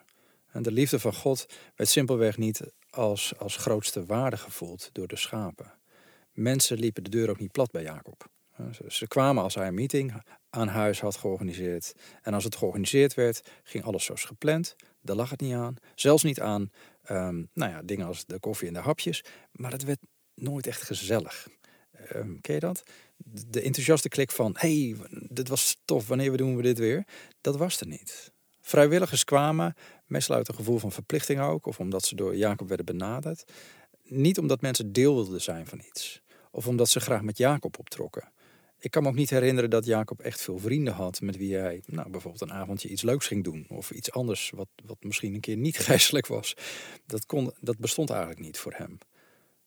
En 0.50 0.62
de 0.62 0.72
liefde 0.72 0.98
van 0.98 1.14
God 1.14 1.46
werd 1.76 1.90
simpelweg 1.90 2.36
niet 2.36 2.62
als, 2.90 3.38
als 3.38 3.56
grootste 3.56 4.06
waarde 4.06 4.36
gevoeld 4.36 4.90
door 4.92 5.08
de 5.08 5.16
schapen. 5.16 5.72
Mensen 6.32 6.78
liepen 6.78 7.04
de 7.04 7.10
deur 7.10 7.30
ook 7.30 7.40
niet 7.40 7.52
plat 7.52 7.70
bij 7.70 7.82
Jacob. 7.82 8.30
Ze 8.88 9.06
kwamen 9.08 9.42
als 9.42 9.54
hij 9.54 9.66
een 9.66 9.74
meeting 9.74 10.22
aan 10.50 10.68
huis 10.68 11.00
had 11.00 11.16
georganiseerd. 11.16 11.94
En 12.22 12.34
als 12.34 12.44
het 12.44 12.56
georganiseerd 12.56 13.14
werd, 13.14 13.50
ging 13.62 13.84
alles 13.84 14.04
zoals 14.04 14.24
gepland. 14.24 14.76
Daar 15.00 15.16
lag 15.16 15.30
het 15.30 15.40
niet 15.40 15.54
aan. 15.54 15.76
Zelfs 15.94 16.22
niet 16.22 16.40
aan 16.40 16.70
um, 17.10 17.48
nou 17.52 17.70
ja, 17.70 17.82
dingen 17.82 18.06
als 18.06 18.26
de 18.26 18.38
koffie 18.40 18.68
en 18.68 18.74
de 18.74 18.80
hapjes. 18.80 19.24
Maar 19.52 19.72
het 19.72 19.84
werd 19.84 20.00
nooit 20.34 20.66
echt 20.66 20.82
gezellig. 20.82 21.48
Um, 22.14 22.40
ken 22.40 22.54
je 22.54 22.60
dat? 22.60 22.82
De 23.24 23.60
enthousiaste 23.60 24.08
klik 24.08 24.30
van: 24.30 24.54
hey, 24.58 24.96
dit 25.10 25.48
was 25.48 25.80
tof, 25.84 26.08
wanneer 26.08 26.36
doen 26.36 26.56
we 26.56 26.62
dit 26.62 26.78
weer? 26.78 27.04
Dat 27.40 27.56
was 27.56 27.80
er 27.80 27.86
niet. 27.86 28.32
Vrijwilligers 28.60 29.24
kwamen, 29.24 29.74
meestal 30.06 30.36
uit 30.36 30.48
een 30.48 30.54
gevoel 30.54 30.78
van 30.78 30.92
verplichting 30.92 31.40
ook, 31.40 31.66
of 31.66 31.78
omdat 31.80 32.04
ze 32.04 32.14
door 32.14 32.36
Jacob 32.36 32.68
werden 32.68 32.86
benaderd. 32.86 33.44
Niet 34.04 34.38
omdat 34.38 34.60
mensen 34.60 34.92
deel 34.92 35.14
wilden 35.14 35.40
zijn 35.40 35.66
van 35.66 35.82
iets, 35.86 36.22
of 36.50 36.66
omdat 36.66 36.88
ze 36.88 37.00
graag 37.00 37.22
met 37.22 37.38
Jacob 37.38 37.78
optrokken. 37.78 38.32
Ik 38.82 38.90
kan 38.90 39.02
me 39.02 39.08
ook 39.08 39.14
niet 39.14 39.30
herinneren 39.30 39.70
dat 39.70 39.84
Jacob 39.84 40.20
echt 40.20 40.40
veel 40.40 40.58
vrienden 40.58 40.94
had 40.94 41.20
met 41.20 41.36
wie 41.36 41.56
hij 41.56 41.82
nou, 41.86 42.10
bijvoorbeeld 42.10 42.42
een 42.42 42.56
avondje 42.56 42.88
iets 42.88 43.02
leuks 43.02 43.26
ging 43.26 43.44
doen. 43.44 43.66
Of 43.68 43.90
iets 43.90 44.12
anders 44.12 44.50
wat, 44.54 44.68
wat 44.84 44.96
misschien 45.00 45.34
een 45.34 45.40
keer 45.40 45.56
niet 45.56 45.78
geestelijk 45.88 46.26
was. 46.26 46.56
Dat, 47.06 47.26
kon, 47.26 47.52
dat 47.60 47.78
bestond 47.78 48.10
eigenlijk 48.10 48.40
niet 48.40 48.58
voor 48.58 48.72
hem. 48.76 48.98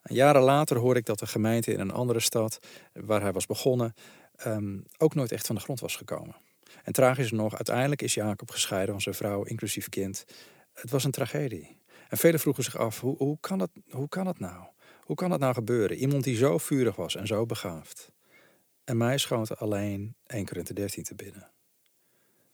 En 0.01 0.15
jaren 0.15 0.41
later 0.41 0.77
hoorde 0.77 0.99
ik 0.99 1.05
dat 1.05 1.19
de 1.19 1.27
gemeente 1.27 1.71
in 1.71 1.79
een 1.79 1.91
andere 1.91 2.19
stad, 2.19 2.59
waar 2.93 3.21
hij 3.21 3.31
was 3.31 3.45
begonnen, 3.45 3.93
um, 4.45 4.85
ook 4.97 5.15
nooit 5.15 5.31
echt 5.31 5.45
van 5.45 5.55
de 5.55 5.61
grond 5.61 5.79
was 5.79 5.95
gekomen. 5.95 6.35
En 6.83 6.93
tragisch 6.93 7.31
nog, 7.31 7.55
uiteindelijk 7.55 8.01
is 8.01 8.13
Jacob 8.13 8.51
gescheiden 8.51 8.93
van 8.93 9.01
zijn 9.01 9.15
vrouw, 9.15 9.43
inclusief 9.43 9.89
kind. 9.89 10.25
Het 10.73 10.91
was 10.91 11.03
een 11.03 11.11
tragedie. 11.11 11.77
En 12.09 12.17
velen 12.17 12.39
vroegen 12.39 12.63
zich 12.63 12.77
af, 12.77 12.99
hoe, 12.99 13.17
hoe, 13.17 13.37
kan 13.39 13.59
het, 13.59 13.71
hoe 13.89 14.09
kan 14.09 14.27
het 14.27 14.39
nou? 14.39 14.63
Hoe 15.01 15.15
kan 15.15 15.31
het 15.31 15.39
nou 15.39 15.53
gebeuren? 15.53 15.97
Iemand 15.97 16.23
die 16.23 16.35
zo 16.35 16.57
vurig 16.57 16.95
was 16.95 17.15
en 17.15 17.27
zo 17.27 17.45
begaafd. 17.45 18.13
En 18.85 18.97
mij 18.97 19.17
schoot 19.17 19.57
alleen 19.57 20.15
1 20.25 20.45
Korinthe 20.45 20.73
13 20.73 21.03
te 21.03 21.15
binnen. 21.15 21.51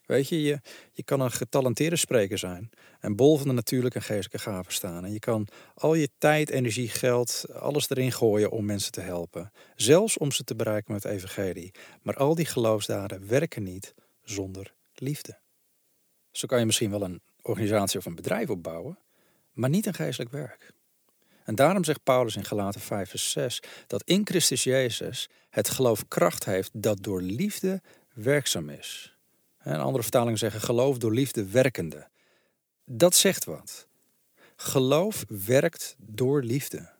Weet 0.06 0.28
je, 0.28 0.42
je, 0.42 0.60
je 0.92 1.02
kan 1.02 1.20
een 1.20 1.30
getalenteerde 1.30 1.96
spreker 1.96 2.38
zijn 2.38 2.70
en 3.00 3.16
bol 3.16 3.36
van 3.36 3.46
de 3.46 3.52
natuurlijke 3.52 3.98
en 3.98 4.04
geestelijke 4.04 4.50
gaven 4.50 4.72
staan. 4.72 5.04
En 5.04 5.12
je 5.12 5.18
kan 5.18 5.48
al 5.74 5.94
je 5.94 6.10
tijd, 6.18 6.50
energie, 6.50 6.88
geld, 6.88 7.44
alles 7.52 7.90
erin 7.90 8.12
gooien 8.12 8.50
om 8.50 8.64
mensen 8.64 8.92
te 8.92 9.00
helpen. 9.00 9.52
Zelfs 9.76 10.18
om 10.18 10.32
ze 10.32 10.44
te 10.44 10.54
bereiken 10.54 10.92
met 10.92 11.02
het 11.02 11.12
evangelie. 11.12 11.74
Maar 12.02 12.16
al 12.16 12.34
die 12.34 12.46
geloofsdaden 12.46 13.28
werken 13.28 13.62
niet 13.62 13.94
zonder 14.22 14.74
liefde. 14.94 15.38
Zo 16.30 16.46
kan 16.46 16.58
je 16.58 16.66
misschien 16.66 16.90
wel 16.90 17.02
een 17.02 17.22
organisatie 17.42 17.98
of 17.98 18.06
een 18.06 18.14
bedrijf 18.14 18.50
opbouwen, 18.50 18.98
maar 19.52 19.70
niet 19.70 19.86
een 19.86 19.94
geestelijk 19.94 20.30
werk. 20.30 20.72
En 21.44 21.54
daarom 21.54 21.84
zegt 21.84 22.02
Paulus 22.02 22.36
in 22.36 22.44
Galaten 22.44 22.80
5 22.80 23.10
vers 23.10 23.30
6 23.30 23.62
dat 23.86 24.02
in 24.04 24.26
Christus 24.26 24.64
Jezus 24.64 25.28
het 25.50 25.68
geloof 25.68 26.08
kracht 26.08 26.44
heeft 26.44 26.70
dat 26.72 27.02
door 27.02 27.22
liefde 27.22 27.82
werkzaam 28.14 28.68
is. 28.68 29.16
En 29.58 29.80
andere 29.80 30.02
vertalingen 30.02 30.38
zeggen 30.38 30.60
geloof 30.60 30.98
door 30.98 31.12
liefde 31.12 31.46
werkende. 31.46 32.08
Dat 32.84 33.14
zegt 33.14 33.44
wat. 33.44 33.86
Geloof 34.56 35.24
werkt 35.28 35.96
door 35.98 36.42
liefde. 36.42 36.90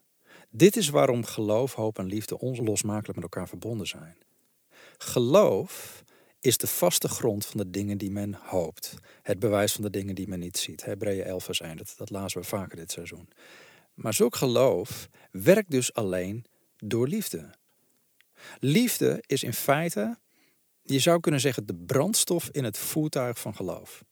Dit 0.49 0.75
is 0.75 0.89
waarom 0.89 1.25
geloof, 1.25 1.73
hoop 1.73 1.99
en 1.99 2.05
liefde 2.05 2.39
onlosmakelijk 2.39 3.15
met 3.15 3.23
elkaar 3.23 3.47
verbonden 3.47 3.87
zijn. 3.87 4.17
Geloof 4.97 6.03
is 6.39 6.57
de 6.57 6.67
vaste 6.67 7.07
grond 7.07 7.45
van 7.45 7.57
de 7.57 7.69
dingen 7.69 7.97
die 7.97 8.11
men 8.11 8.33
hoopt. 8.33 8.93
Het 9.21 9.39
bewijs 9.39 9.73
van 9.73 9.83
de 9.83 9.89
dingen 9.89 10.15
die 10.15 10.27
men 10.27 10.39
niet 10.39 10.57
ziet. 10.57 10.85
Hebreeën 10.85 11.23
11 11.23 11.43
vers 11.43 11.61
1, 11.61 11.77
dat, 11.77 11.93
dat 11.97 12.09
lazen 12.09 12.41
we 12.41 12.47
vaker 12.47 12.77
dit 12.77 12.91
seizoen. 12.91 13.29
Maar 13.93 14.13
zulk 14.13 14.35
geloof 14.35 15.09
werkt 15.31 15.71
dus 15.71 15.93
alleen 15.93 16.45
door 16.77 17.07
liefde. 17.07 17.49
Liefde 18.59 19.23
is 19.25 19.43
in 19.43 19.53
feite, 19.53 20.17
je 20.83 20.99
zou 20.99 21.19
kunnen 21.19 21.41
zeggen, 21.41 21.65
de 21.65 21.75
brandstof 21.75 22.49
in 22.51 22.63
het 22.63 22.77
voertuig 22.77 23.39
van 23.39 23.55
geloof. 23.55 24.03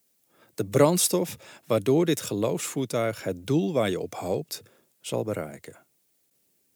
De 0.53 0.65
brandstof 0.65 1.35
waardoor 1.65 2.05
dit 2.05 2.21
geloofsvoertuig 2.21 3.23
het 3.23 3.47
doel 3.47 3.73
waar 3.73 3.89
je 3.89 3.99
op 3.99 4.15
hoopt 4.15 4.61
zal 4.99 5.23
bereiken. 5.23 5.85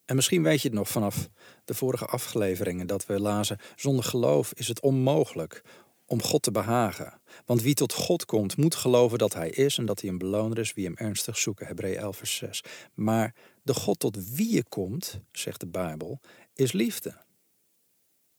En 0.05 0.15
misschien 0.15 0.43
weet 0.43 0.61
je 0.61 0.67
het 0.67 0.77
nog 0.77 0.89
vanaf 0.89 1.29
de 1.65 1.73
vorige 1.73 2.05
afleveringen 2.05 2.87
dat 2.87 3.05
we 3.05 3.19
lazen: 3.19 3.59
zonder 3.75 4.03
geloof 4.03 4.53
is 4.53 4.67
het 4.67 4.81
onmogelijk 4.81 5.63
om 6.05 6.21
God 6.21 6.41
te 6.41 6.51
behagen. 6.51 7.21
Want 7.45 7.61
wie 7.61 7.73
tot 7.73 7.93
God 7.93 8.25
komt, 8.25 8.57
moet 8.57 8.75
geloven 8.75 9.17
dat 9.17 9.33
Hij 9.33 9.49
is 9.49 9.77
en 9.77 9.85
dat 9.85 10.01
Hij 10.01 10.09
een 10.09 10.17
beloner 10.17 10.59
is 10.59 10.73
wie 10.73 10.85
Hem 10.85 10.95
ernstig 10.95 11.37
zoeken. 11.37 11.67
Hebreeën 11.67 11.97
11, 11.97 12.17
vers 12.17 12.35
6. 12.35 12.63
Maar 12.93 13.35
de 13.63 13.73
God 13.73 13.99
tot 13.99 14.29
wie 14.29 14.53
je 14.53 14.63
komt, 14.63 15.19
zegt 15.31 15.59
de 15.59 15.67
Bijbel, 15.67 16.19
is 16.53 16.71
liefde. 16.71 17.23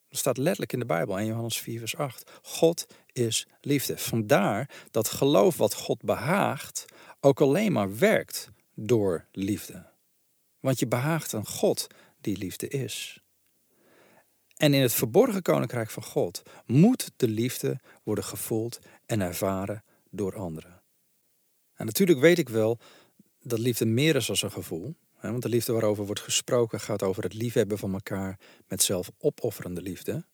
Dat 0.09 0.19
staat 0.19 0.37
letterlijk 0.37 0.73
in 0.73 0.79
de 0.79 0.87
Bijbel, 0.87 1.19
1 1.19 1.27
Johannes 1.27 1.59
4, 1.59 1.79
vers 1.79 1.97
8. 1.97 2.31
God 2.43 2.87
is 3.13 3.47
liefde. 3.61 3.99
Vandaar 3.99 4.71
dat 4.91 5.09
geloof 5.09 5.57
wat 5.57 5.75
God 5.75 6.03
behaagt 6.03 6.85
ook 7.21 7.41
alleen 7.41 7.73
maar 7.73 7.99
werkt 7.99 8.51
door 8.75 9.27
liefde. 9.33 9.87
Want 10.61 10.79
je 10.79 10.87
behaagt 10.87 11.33
een 11.33 11.47
God 11.47 11.87
die 12.21 12.37
liefde 12.37 12.69
is. 12.69 13.21
En 14.57 14.75
in 14.75 14.83
het 14.83 14.93
verborgen 14.93 15.43
koninkrijk 15.43 15.91
van 15.91 16.03
God 16.03 16.43
moet 16.67 17.11
de 17.17 17.29
liefde 17.29 17.81
worden 18.03 18.25
gevoeld 18.25 18.79
en 19.07 19.21
ervaren 19.21 19.85
door 20.11 20.37
anderen. 20.37 20.83
En 21.75 21.87
natuurlijk 21.87 22.19
weet 22.19 22.39
ik 22.39 22.49
wel 22.49 22.79
dat 23.43 23.59
liefde 23.59 23.87
meer 23.87 24.17
is 24.17 24.27
dan 24.27 24.37
een 24.41 24.51
gevoel. 24.51 24.95
Want 25.21 25.43
de 25.43 25.49
liefde 25.49 25.73
waarover 25.73 26.07
wordt 26.07 26.21
gesproken 26.21 26.81
gaat 26.81 27.03
over 27.03 27.23
het 27.23 27.35
liefhebben 27.35 27.79
van 27.79 27.93
elkaar 27.93 28.39
met 28.69 28.83
zelfopofferende 28.83 29.83
liefde. 29.83 30.25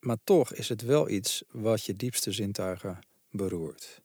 Maar 0.00 0.16
toch 0.24 0.52
is 0.52 0.68
het 0.68 0.82
wel 0.82 1.08
iets 1.08 1.42
wat 1.50 1.84
je 1.84 1.96
diepste 1.96 2.32
zintuigen 2.32 2.98
beroert. 3.30 4.02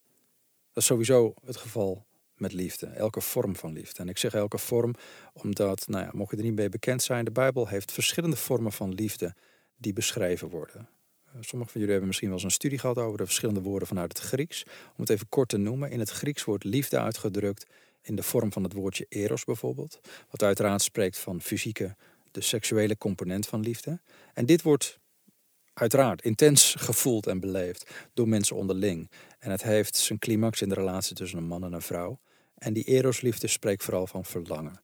Dat 0.73 0.83
is 0.83 0.85
sowieso 0.85 1.33
het 1.45 1.57
geval 1.57 2.05
met 2.35 2.53
liefde, 2.53 2.85
elke 2.85 3.21
vorm 3.21 3.55
van 3.55 3.73
liefde. 3.73 4.01
En 4.01 4.09
ik 4.09 4.17
zeg 4.17 4.33
elke 4.33 4.57
vorm 4.57 4.95
omdat, 5.33 5.87
nou 5.87 6.05
ja, 6.05 6.11
mocht 6.13 6.31
je 6.31 6.37
er 6.37 6.43
niet 6.43 6.55
mee 6.55 6.69
bekend 6.69 7.03
zijn, 7.03 7.25
de 7.25 7.31
Bijbel 7.31 7.67
heeft 7.67 7.91
verschillende 7.91 8.35
vormen 8.35 8.71
van 8.71 8.93
liefde 8.93 9.35
die 9.77 9.93
beschreven 9.93 10.49
worden. 10.49 10.89
Eh, 11.25 11.31
Sommigen 11.31 11.71
van 11.71 11.81
jullie 11.81 11.89
hebben 11.89 12.07
misschien 12.07 12.27
wel 12.27 12.37
eens 12.37 12.45
een 12.45 12.51
studie 12.51 12.79
gehad 12.79 12.97
over 12.97 13.17
de 13.17 13.25
verschillende 13.25 13.61
woorden 13.61 13.87
vanuit 13.87 14.17
het 14.17 14.27
Grieks. 14.27 14.63
Om 14.65 14.95
het 14.95 15.09
even 15.09 15.29
kort 15.29 15.49
te 15.49 15.57
noemen, 15.57 15.91
in 15.91 15.99
het 15.99 16.09
Grieks 16.09 16.43
wordt 16.43 16.63
liefde 16.63 16.99
uitgedrukt 16.99 17.65
in 18.01 18.15
de 18.15 18.23
vorm 18.23 18.51
van 18.51 18.63
het 18.63 18.73
woordje 18.73 19.05
eros 19.09 19.43
bijvoorbeeld. 19.43 19.99
Wat 20.29 20.43
uiteraard 20.43 20.81
spreekt 20.81 21.17
van 21.17 21.41
fysieke, 21.41 21.95
de 22.31 22.41
seksuele 22.41 22.97
component 22.97 23.47
van 23.47 23.61
liefde. 23.61 23.99
En 24.33 24.45
dit 24.45 24.61
wordt 24.61 24.99
uiteraard 25.73 26.21
intens 26.21 26.75
gevoeld 26.77 27.27
en 27.27 27.39
beleefd 27.39 27.91
door 28.13 28.27
mensen 28.27 28.55
onderling. 28.55 29.11
En 29.39 29.51
het 29.51 29.63
heeft 29.63 29.95
zijn 29.95 30.19
climax 30.19 30.61
in 30.61 30.69
de 30.69 30.75
relatie 30.75 31.15
tussen 31.15 31.37
een 31.37 31.47
man 31.47 31.63
en 31.63 31.73
een 31.73 31.81
vrouw. 31.81 32.19
En 32.57 32.73
die 32.73 32.83
erosliefde 32.83 33.47
spreekt 33.47 33.83
vooral 33.83 34.07
van 34.07 34.25
verlangen. 34.25 34.81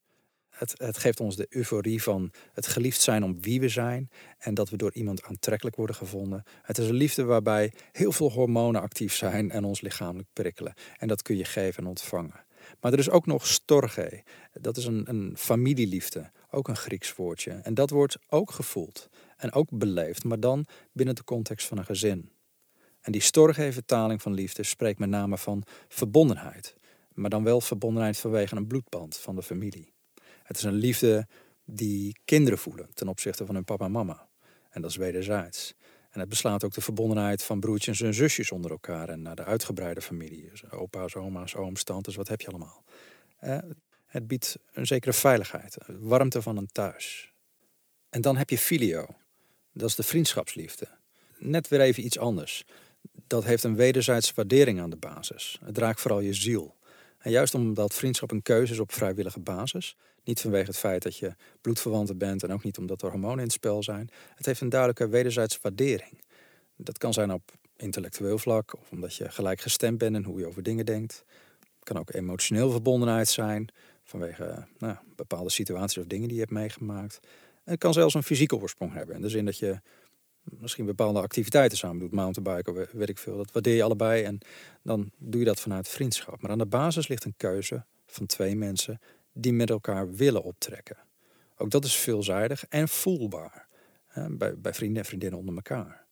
Het, 0.60 0.74
het, 0.78 0.98
geeft 0.98 1.20
ons 1.20 1.36
de 1.36 1.46
euforie 1.50 2.04
van 2.04 2.32
het 2.54 2.68
geliefd 2.68 3.02
zijn 3.02 3.24
om 3.24 3.42
wie 3.42 3.60
we 3.60 3.70
zijn 3.70 4.10
en 4.38 4.54
dat 4.54 4.70
we 4.70 4.78
door 4.78 4.94
iemand 4.94 5.24
aantrekkelijk 5.24 5.76
worden 5.76 5.96
gevonden. 5.96 6.44
Het 6.62 6.78
is 6.78 6.88
een 6.88 6.96
liefde 6.96 7.24
waarbij 7.24 7.74
heel 7.92 8.12
veel 8.12 8.32
hormonen 8.32 8.82
actief 8.82 9.16
zijn 9.16 9.52
en 9.52 9.64
ons 9.64 9.82
lichamelijk 9.82 10.30
prikkelen. 10.34 10.74
En 10.98 11.08
dat 11.08 11.22
kun 11.22 11.38
je 11.38 11.46
geven 11.46 11.84
en 11.84 11.90
ontvangen. 11.90 12.46
Maar 12.80 12.94
er 12.94 13.00
is 13.00 13.10
ook 13.10 13.26
nog 13.26 13.48
storge. 13.48 14.24
Dat 14.52 14.78
is 14.78 14.86
een, 14.86 15.10
een 15.10 15.34
familieliefde, 15.38 16.32
ook 16.52 16.68
een 16.68 16.76
Grieks 16.76 17.16
woordje. 17.16 17.52
En 17.52 17.74
dat 17.74 17.90
wordt 17.90 18.18
ook 18.30 18.52
gevoeld 18.52 19.10
en 19.38 19.52
ook 19.52 19.70
beleefd, 19.72 20.24
maar 20.24 20.40
dan 20.40 20.66
binnen 20.92 21.16
de 21.16 21.24
context 21.24 21.68
van 21.68 21.78
een 21.78 21.86
gezin. 21.86 22.32
En 23.02 23.12
die 23.12 23.22
storge 23.22 23.72
vertaling 23.72 24.22
van 24.22 24.34
liefde 24.34 24.64
spreekt 24.64 25.00
met 25.00 25.10
name 25.10 25.38
van 25.38 25.64
verbondenheid. 25.88 26.76
Maar 27.14 27.30
dan 27.30 27.44
wel 27.44 27.62
verbondenheid 27.62 28.18
vanwege 28.18 28.56
een 28.56 28.68
bloedband 28.68 29.18
van 29.18 29.36
de 29.36 29.44
familie. 29.44 29.94
Het 30.50 30.58
is 30.58 30.64
een 30.64 30.74
liefde 30.74 31.28
die 31.66 32.20
kinderen 32.26 32.60
voelen 32.60 32.90
ten 32.94 33.08
opzichte 33.08 33.46
van 33.46 33.56
hun 33.56 33.64
papa 33.64 33.86
en 33.86 33.92
mama. 33.92 34.28
En 34.70 34.82
dat 34.82 34.90
is 34.90 34.98
wederzijds. 34.98 35.74
En 36.10 36.20
het 36.20 36.30
beslaat 36.30 36.64
ook 36.64 36.74
de 36.74 36.82
verbondenheid 36.82 37.44
van 37.44 37.60
broertjes 37.60 38.02
en 38.02 38.14
zusjes 38.14 38.52
onder 38.52 38.72
elkaar 38.72 39.10
en 39.10 39.22
naar 39.22 39.36
de 39.36 39.44
uitgebreide 39.44 40.02
familie. 40.02 40.50
Dus 40.50 40.72
opa's, 40.72 41.16
oma's, 41.16 41.56
ooms, 41.56 41.84
tantes, 41.84 42.16
wat 42.16 42.28
heb 42.28 42.42
je 42.42 42.48
allemaal. 42.48 42.84
Eh, 43.40 43.58
het 44.06 44.28
biedt 44.28 44.58
een 44.74 44.88
zekere 44.88 45.14
veiligheid, 45.14 45.78
warmte 45.88 46.42
van 46.42 46.58
een 46.58 46.72
thuis. 46.72 47.34
En 48.10 48.22
dan 48.22 48.38
heb 48.38 48.50
je 48.50 48.58
filio. 48.58 49.06
Dat 49.74 49.90
is 49.90 49.96
de 49.96 50.04
vriendschapsliefde. 50.04 50.88
Net 51.38 51.68
weer 51.68 51.82
even 51.82 52.06
iets 52.06 52.18
anders. 52.18 52.66
Dat 53.28 53.44
heeft 53.44 53.64
een 53.64 53.76
wederzijdse 53.76 54.34
waardering 54.36 54.80
aan 54.80 54.90
de 54.90 54.98
basis. 54.98 55.60
Het 55.64 55.78
raakt 55.78 56.02
vooral 56.02 56.20
je 56.20 56.34
ziel. 56.34 56.78
En 57.20 57.32
juist 57.32 57.54
omdat 57.54 57.94
vriendschap 57.94 58.32
een 58.32 58.42
keuze 58.42 58.74
is 58.74 58.80
op 58.80 58.92
vrijwillige 58.92 59.40
basis, 59.40 59.96
niet 60.24 60.42
vanwege 60.42 60.66
het 60.66 60.78
feit 60.78 61.04
dat 61.04 61.18
je 61.18 61.36
bloedverwanten 61.62 62.18
bent 62.18 62.44
en 62.44 62.52
ook 62.52 62.64
niet 62.64 62.78
omdat 62.78 63.02
er 63.02 63.10
hormonen 63.10 63.38
in 63.38 63.44
het 63.44 63.52
spel 63.52 63.84
zijn, 63.84 64.10
het 64.36 64.46
heeft 64.46 64.62
een 64.62 64.70
duidelijke 64.70 65.08
wederzijdse 65.08 65.60
waardering. 65.62 66.22
Dat 66.76 66.98
kan 66.98 67.14
zijn 67.14 67.34
op 67.34 67.52
intellectueel 67.78 68.38
vlak 68.38 68.74
of 68.80 68.92
omdat 68.92 69.16
je 69.16 69.32
gelijk 69.32 69.62
gestemd 69.62 69.98
bent 69.98 70.16
in 70.16 70.24
hoe 70.24 70.40
je 70.40 70.48
over 70.48 70.64
dingen 70.64 70.86
denkt. 70.86 71.24
Het 71.60 71.84
kan 71.84 71.98
ook 71.98 72.14
emotioneel 72.14 72.72
verbondenheid 72.72 73.28
zijn 73.28 73.70
vanwege 74.04 74.68
nou, 74.78 74.96
bepaalde 75.16 75.50
situaties 75.50 75.98
of 75.98 76.06
dingen 76.06 76.28
die 76.28 76.36
je 76.36 76.42
hebt 76.42 76.54
meegemaakt. 76.54 77.20
En 77.64 77.72
het 77.72 77.80
kan 77.80 77.94
zelfs 77.94 78.14
een 78.14 78.24
fysieke 78.24 78.56
oorsprong 78.56 78.94
hebben. 78.94 79.16
In 79.16 79.22
de 79.22 79.30
zin 79.30 79.46
dat 79.46 79.58
je 79.58 79.80
misschien 80.60 80.86
bepaalde 80.86 81.22
activiteiten 81.22 81.78
samen 81.78 82.00
doet, 82.00 82.12
mountainbiken 82.12 82.88
weet 82.92 83.10
ik 83.10 83.18
veel. 83.18 83.38
Dat 83.38 83.52
waardeer 83.52 83.76
je 83.76 83.84
allebei 83.84 84.24
en 84.24 84.40
dan 84.84 85.12
doe 85.18 85.40
je 85.40 85.46
dat 85.46 85.60
vanuit 85.60 85.88
vriendschap. 85.88 86.42
Maar 86.42 86.52
aan 86.52 86.58
de 86.58 86.66
basis 86.66 87.08
ligt 87.08 87.26
een 87.26 87.38
keuze 87.38 87.86
van 88.06 88.26
twee 88.26 88.56
mensen 88.56 89.00
die 89.34 89.54
met 89.54 89.70
elkaar 89.70 90.14
willen 90.14 90.44
optrekken. 90.44 90.98
Ook 91.58 91.70
dat 91.70 91.86
is 91.86 91.96
veelzijdig 91.96 92.66
en 92.68 92.88
voelbaar 92.88 93.68
hè, 94.08 94.30
bij, 94.30 94.58
bij 94.58 94.74
vrienden 94.74 95.02
en 95.02 95.08
vriendinnen 95.08 95.40
onder 95.40 95.56
elkaar. 95.56 96.06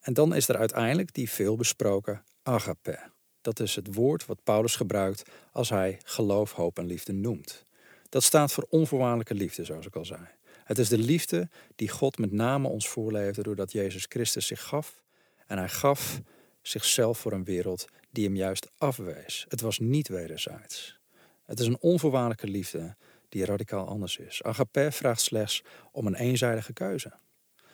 En 0.00 0.14
dan 0.14 0.34
is 0.34 0.48
er 0.48 0.56
uiteindelijk 0.56 1.14
die 1.14 1.30
veelbesproken 1.30 2.24
agape. 2.42 2.98
Dat 3.40 3.60
is 3.60 3.74
het 3.74 3.94
woord 3.94 4.26
wat 4.26 4.42
Paulus 4.44 4.76
gebruikt 4.76 5.30
als 5.52 5.68
hij 5.68 5.98
geloof, 6.04 6.52
hoop 6.52 6.78
en 6.78 6.86
liefde 6.86 7.12
noemt. 7.12 7.66
Dat 8.08 8.22
staat 8.22 8.52
voor 8.52 8.66
onvoorwaardelijke 8.68 9.34
liefde, 9.34 9.64
zoals 9.64 9.86
ik 9.86 9.96
al 9.96 10.04
zei. 10.04 10.20
Het 10.68 10.78
is 10.78 10.88
de 10.88 10.98
liefde 10.98 11.48
die 11.76 11.88
God 11.88 12.18
met 12.18 12.32
name 12.32 12.68
ons 12.68 12.88
voorleefde 12.88 13.42
doordat 13.42 13.72
Jezus 13.72 14.06
Christus 14.08 14.46
zich 14.46 14.62
gaf. 14.62 15.02
En 15.46 15.58
hij 15.58 15.68
gaf 15.68 16.20
zichzelf 16.62 17.18
voor 17.18 17.32
een 17.32 17.44
wereld 17.44 17.84
die 18.10 18.24
hem 18.24 18.36
juist 18.36 18.70
afwees. 18.78 19.46
Het 19.48 19.60
was 19.60 19.78
niet 19.78 20.08
wederzijds. 20.08 20.98
Het 21.44 21.60
is 21.60 21.66
een 21.66 21.80
onvoorwaardelijke 21.80 22.46
liefde 22.46 22.96
die 23.28 23.44
radicaal 23.44 23.86
anders 23.86 24.16
is. 24.16 24.42
Agape 24.42 24.88
vraagt 24.92 25.20
slechts 25.20 25.62
om 25.92 26.06
een 26.06 26.14
eenzijdige 26.14 26.72
keuze. 26.72 27.12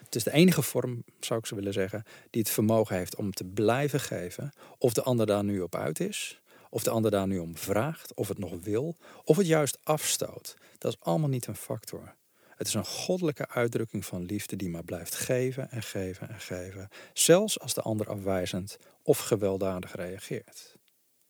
Het 0.04 0.14
is 0.14 0.24
de 0.24 0.32
enige 0.32 0.62
vorm, 0.62 1.04
zou 1.20 1.38
ik 1.38 1.46
zo 1.46 1.54
willen 1.54 1.72
zeggen, 1.72 2.04
die 2.30 2.42
het 2.42 2.50
vermogen 2.50 2.96
heeft 2.96 3.16
om 3.16 3.32
te 3.32 3.44
blijven 3.44 4.00
geven. 4.00 4.52
Of 4.78 4.92
de 4.92 5.02
ander 5.02 5.26
daar 5.26 5.44
nu 5.44 5.60
op 5.60 5.74
uit 5.74 6.00
is, 6.00 6.40
of 6.70 6.82
de 6.82 6.90
ander 6.90 7.10
daar 7.10 7.26
nu 7.26 7.38
om 7.38 7.56
vraagt, 7.56 8.14
of 8.14 8.28
het 8.28 8.38
nog 8.38 8.52
wil, 8.62 8.96
of 9.24 9.36
het 9.36 9.46
juist 9.46 9.78
afstoot. 9.82 10.54
Dat 10.78 10.92
is 10.92 11.00
allemaal 11.00 11.28
niet 11.28 11.46
een 11.46 11.56
factor. 11.56 12.14
Het 12.56 12.66
is 12.66 12.74
een 12.74 12.84
goddelijke 12.84 13.48
uitdrukking 13.48 14.04
van 14.04 14.24
liefde 14.24 14.56
die 14.56 14.68
maar 14.68 14.84
blijft 14.84 15.14
geven 15.14 15.70
en 15.70 15.82
geven 15.82 16.28
en 16.28 16.40
geven, 16.40 16.88
zelfs 17.12 17.60
als 17.60 17.74
de 17.74 17.82
ander 17.82 18.08
afwijzend 18.08 18.76
of 19.02 19.18
gewelddadig 19.18 19.94
reageert. 19.94 20.76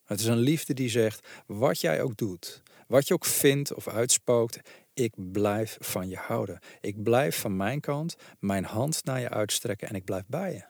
Het 0.04 0.20
is 0.20 0.26
een 0.26 0.38
liefde 0.38 0.74
die 0.74 0.88
zegt: 0.88 1.28
wat 1.46 1.80
jij 1.80 2.02
ook 2.02 2.16
doet, 2.16 2.62
wat 2.86 3.08
je 3.08 3.14
ook 3.14 3.24
vindt 3.24 3.74
of 3.74 3.88
uitspookt, 3.88 4.60
ik 4.94 5.32
blijf 5.32 5.76
van 5.80 6.08
je 6.08 6.16
houden. 6.16 6.58
Ik 6.80 7.02
blijf 7.02 7.38
van 7.38 7.56
mijn 7.56 7.80
kant 7.80 8.16
mijn 8.38 8.64
hand 8.64 9.04
naar 9.04 9.20
je 9.20 9.28
uitstrekken 9.28 9.88
en 9.88 9.94
ik 9.94 10.04
blijf 10.04 10.24
bij 10.26 10.52
je. 10.52 10.64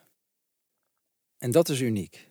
En 1.37 1.51
dat 1.51 1.69
is 1.69 1.79
uniek. 1.79 2.29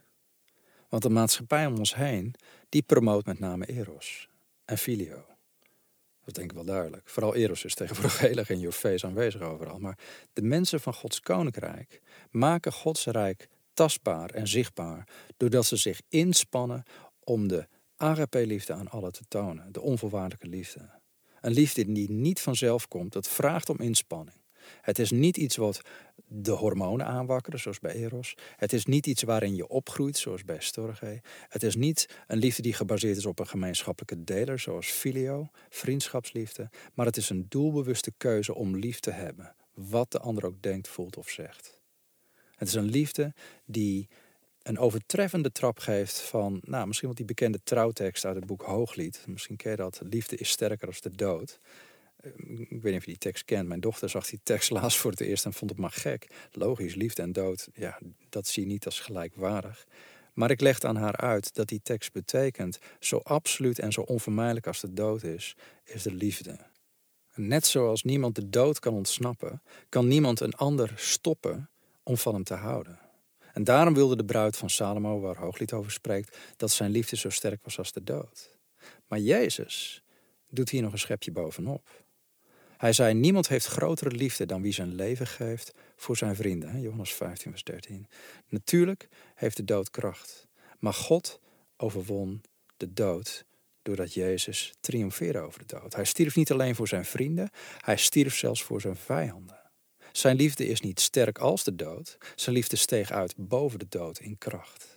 Want 0.89 1.03
de 1.03 1.11
maatschappij 1.11 1.67
om 1.67 1.79
ons 1.79 1.95
heen, 1.95 2.35
die 2.69 2.83
promoot 2.83 3.27
met 3.27 3.39
name 3.39 3.67
eros 3.67 4.29
en 4.65 4.79
filio. 4.79 5.34
Dat 6.25 6.35
denk 6.35 6.51
ik 6.51 6.57
wel 6.57 6.65
duidelijk. 6.65 7.09
Vooral 7.09 7.35
Eros 7.35 7.65
is 7.65 7.75
tegenwoordig 7.75 8.19
heel 8.29 8.37
erg 8.37 8.51
in 8.51 8.59
your 8.59 8.75
face 8.75 9.07
aanwezig 9.07 9.41
overal. 9.41 9.79
Maar 9.79 9.99
de 10.33 10.43
mensen 10.43 10.81
van 10.81 10.95
Gods 10.95 11.21
koninkrijk 11.21 12.01
maken 12.31 12.73
Gods 12.73 13.07
rijk 13.07 13.49
tastbaar 13.75 14.31
en 14.31 14.49
zichtbaar. 14.49 15.09
Doordat 15.37 15.67
ze 15.67 15.77
zich 15.77 16.01
inspannen 16.09 16.83
om 17.21 17.49
de 17.49 17.67
agape-liefde 17.97 18.73
aan 18.73 18.89
allen 18.89 19.13
te 19.13 19.25
tonen. 19.29 19.73
De 19.73 19.81
onvoorwaardelijke 19.81 20.49
liefde. 20.49 20.91
Een 21.41 21.53
liefde 21.53 21.93
die 21.93 22.11
niet 22.11 22.41
vanzelf 22.41 22.89
komt, 22.89 23.13
dat 23.13 23.29
vraagt 23.29 23.69
om 23.69 23.81
inspanning. 23.81 24.44
Het 24.81 24.99
is 24.99 25.11
niet 25.11 25.37
iets 25.37 25.57
wat 25.57 25.81
de 26.27 26.51
hormonen 26.51 27.07
aanwakkeren, 27.07 27.61
zoals 27.61 27.81
bij 27.81 27.95
Eros. 27.95 28.35
Het 28.57 28.73
is 28.73 28.85
niet 28.85 29.07
iets 29.07 29.23
waarin 29.23 29.55
je 29.55 29.69
opgroeit, 29.69 30.17
zoals 30.17 30.45
bij 30.45 30.61
Storge. 30.61 31.23
Het 31.49 31.63
is 31.63 31.75
niet 31.77 32.09
een 32.27 32.39
liefde 32.39 32.63
die 32.63 32.73
gebaseerd 32.73 33.17
is 33.17 33.27
op 33.27 33.39
een 33.39 33.47
gemeenschappelijke 33.47 34.25
deler, 34.25 34.59
zoals 34.59 34.87
filio, 34.87 35.49
vriendschapsliefde. 35.69 36.71
Maar 36.95 37.07
het 37.07 37.17
is 37.17 37.31
een 37.31 37.47
doelbewuste 37.49 38.13
keuze 38.17 38.55
om 38.55 38.77
lief 38.77 39.01
te 39.01 39.11
hebben, 39.11 39.55
wat 39.75 40.13
de 40.13 40.19
ander 40.19 40.47
ook 40.47 40.63
denkt, 40.63 40.89
voelt 40.89 41.17
of 41.17 41.29
zegt. 41.29 41.83
Het 42.55 42.69
is 42.69 42.75
een 42.75 42.91
liefde 42.91 43.35
die 43.65 44.09
een 44.63 44.79
overtreffende 44.79 45.53
trap 45.53 45.79
geeft 45.79 46.21
van, 46.21 46.61
nou, 46.63 46.87
misschien 46.87 47.09
wel 47.09 47.17
die 47.17 47.27
bekende 47.27 47.61
trouwtekst 47.65 48.25
uit 48.25 48.37
het 48.37 48.47
boek 48.47 48.63
Hooglied. 48.63 49.25
Misschien 49.27 49.57
ken 49.57 49.71
je 49.71 49.77
dat, 49.77 50.01
liefde 50.05 50.37
is 50.37 50.49
sterker 50.49 50.87
als 50.87 51.01
de 51.01 51.11
dood. 51.11 51.61
Ik 52.25 52.83
weet 52.83 52.93
niet 52.93 52.97
of 52.97 53.05
je 53.05 53.11
die 53.11 53.19
tekst 53.19 53.45
kent. 53.45 53.69
Mijn 53.69 53.81
dochter 53.81 54.09
zag 54.09 54.27
die 54.27 54.41
tekst 54.43 54.71
laatst 54.81 54.99
voor 54.99 55.11
het 55.11 55.21
eerst 55.21 55.45
en 55.45 55.53
vond 55.53 55.71
het 55.71 55.81
maar 55.81 55.91
gek. 55.91 56.27
Logisch, 56.53 56.95
liefde 56.95 57.23
en 57.23 57.33
dood, 57.33 57.69
ja, 57.75 57.99
dat 58.29 58.47
zie 58.47 58.63
je 58.63 58.69
niet 58.69 58.85
als 58.85 59.01
gelijkwaardig. 59.01 59.87
Maar 60.33 60.51
ik 60.51 60.61
legde 60.61 60.87
aan 60.87 60.97
haar 60.97 61.17
uit 61.17 61.55
dat 61.55 61.69
die 61.69 61.81
tekst 61.83 62.13
betekent: 62.13 62.79
zo 63.01 63.17
absoluut 63.17 63.79
en 63.79 63.93
zo 63.93 64.01
onvermijdelijk 64.01 64.67
als 64.67 64.81
de 64.81 64.93
dood 64.93 65.23
is, 65.23 65.57
is 65.85 66.03
de 66.03 66.15
liefde. 66.15 66.59
Net 67.35 67.67
zoals 67.67 68.03
niemand 68.03 68.35
de 68.35 68.49
dood 68.49 68.79
kan 68.79 68.95
ontsnappen, 68.95 69.63
kan 69.89 70.09
niemand 70.09 70.41
een 70.41 70.55
ander 70.55 70.93
stoppen 70.97 71.71
om 72.03 72.17
van 72.17 72.35
hem 72.35 72.45
te 72.45 72.55
houden. 72.55 72.99
En 73.53 73.65
daarom 73.65 73.95
wilde 73.95 74.17
de 74.17 74.25
bruid 74.25 74.57
van 74.57 74.71
Salomo, 74.71 75.21
waar 75.21 75.37
Hooglied 75.37 75.73
over 75.73 75.91
spreekt, 75.91 76.39
dat 76.57 76.71
zijn 76.71 76.91
liefde 76.91 77.17
zo 77.17 77.31
sterk 77.31 77.65
was 77.65 77.79
als 77.79 77.93
de 77.93 78.05
dood. 78.05 78.59
Maar 79.07 79.19
Jezus 79.19 80.03
doet 80.49 80.71
hier 80.71 80.83
nog 80.83 80.93
een 80.93 80.99
schepje 80.99 81.33
bovenop. 81.33 82.04
Hij 82.85 82.93
zei: 82.93 83.15
Niemand 83.15 83.49
heeft 83.49 83.67
grotere 83.67 84.11
liefde 84.11 84.47
dan 84.47 84.63
wie 84.63 84.73
zijn 84.73 84.95
leven 84.95 85.27
geeft 85.27 85.73
voor 85.97 86.17
zijn 86.17 86.37
vrienden. 86.37 86.81
Johannes 86.81 87.15
15, 87.15 87.51
vers 87.51 87.65
13. 87.65 88.09
Natuurlijk 88.49 89.09
heeft 89.35 89.57
de 89.57 89.65
dood 89.65 89.91
kracht. 89.91 90.47
Maar 90.79 90.93
God 90.93 91.41
overwon 91.77 92.43
de 92.77 92.93
dood 92.93 93.45
doordat 93.83 94.15
Jezus 94.15 94.75
triomfeerde 94.81 95.39
over 95.39 95.67
de 95.67 95.79
dood. 95.79 95.95
Hij 95.95 96.05
stierf 96.05 96.37
niet 96.37 96.53
alleen 96.53 96.75
voor 96.75 96.89
zijn 96.89 97.05
vrienden, 97.05 97.51
hij 97.79 97.97
stierf 97.97 98.37
zelfs 98.37 98.63
voor 98.63 98.81
zijn 98.81 98.97
vijanden. 98.97 99.61
Zijn 100.13 100.37
liefde 100.37 100.67
is 100.67 100.81
niet 100.81 101.01
sterk 101.01 101.39
als 101.39 101.65
de 101.65 101.75
dood, 101.75 102.19
zijn 102.35 102.55
liefde 102.55 102.77
steeg 102.77 103.11
uit 103.11 103.35
boven 103.37 103.79
de 103.79 103.89
dood 103.89 104.19
in 104.19 104.39
kracht. 104.39 104.94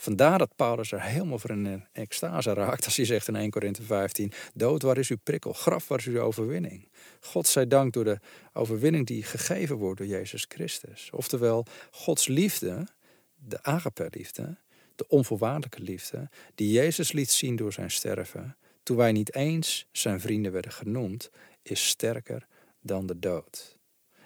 Vandaar 0.00 0.38
dat 0.38 0.56
Paulus 0.56 0.92
er 0.92 1.02
helemaal 1.02 1.38
voor 1.38 1.50
in 1.50 1.84
extase 1.92 2.52
raakt 2.52 2.84
als 2.84 2.96
hij 2.96 3.04
zegt 3.04 3.28
in 3.28 3.36
1 3.36 3.50
Korinthe 3.50 3.82
15: 3.82 4.32
Dood, 4.54 4.82
waar 4.82 4.98
is 4.98 5.08
uw 5.08 5.18
prikkel? 5.22 5.52
Graf, 5.52 5.88
waar 5.88 5.98
is 5.98 6.06
uw 6.06 6.20
overwinning? 6.20 6.88
God 7.20 7.46
zij 7.46 7.66
dank 7.66 7.92
door 7.92 8.04
de 8.04 8.18
overwinning 8.52 9.06
die 9.06 9.22
gegeven 9.22 9.76
wordt 9.76 9.98
door 9.98 10.06
Jezus 10.06 10.44
Christus. 10.48 11.10
Oftewel, 11.12 11.66
Gods 11.90 12.26
liefde, 12.26 12.86
de 13.34 13.62
agape-liefde, 13.62 14.56
de 14.94 15.08
onvoorwaardelijke 15.08 15.82
liefde, 15.82 16.30
die 16.54 16.72
Jezus 16.72 17.12
liet 17.12 17.30
zien 17.30 17.56
door 17.56 17.72
zijn 17.72 17.90
sterven, 17.90 18.56
toen 18.82 18.96
wij 18.96 19.12
niet 19.12 19.34
eens 19.34 19.86
zijn 19.92 20.20
vrienden 20.20 20.52
werden 20.52 20.72
genoemd, 20.72 21.30
is 21.62 21.88
sterker 21.88 22.46
dan 22.80 23.06
de 23.06 23.18
dood. 23.18 23.76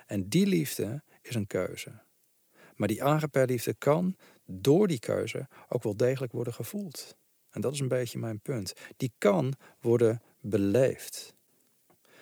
En 0.07 0.29
die 0.29 0.47
liefde 0.47 1.03
is 1.23 1.35
een 1.35 1.47
keuze. 1.47 2.03
Maar 2.75 2.89
die 2.89 3.05
agape-liefde 3.05 3.75
kan 3.75 4.17
door 4.47 4.89
die 4.89 4.99
keuze 4.99 5.49
ook 5.69 5.83
wel 5.83 5.97
degelijk 5.97 6.33
worden 6.33 6.55
gevoeld. 6.55 7.17
En 7.51 7.61
dat 7.61 7.73
is 7.73 7.81
een 7.81 7.89
beetje 7.89 8.19
mijn 8.19 8.41
punt. 8.41 8.73
Die 8.97 9.13
kan 9.19 9.55
worden 9.81 10.23
beleefd. 10.41 11.35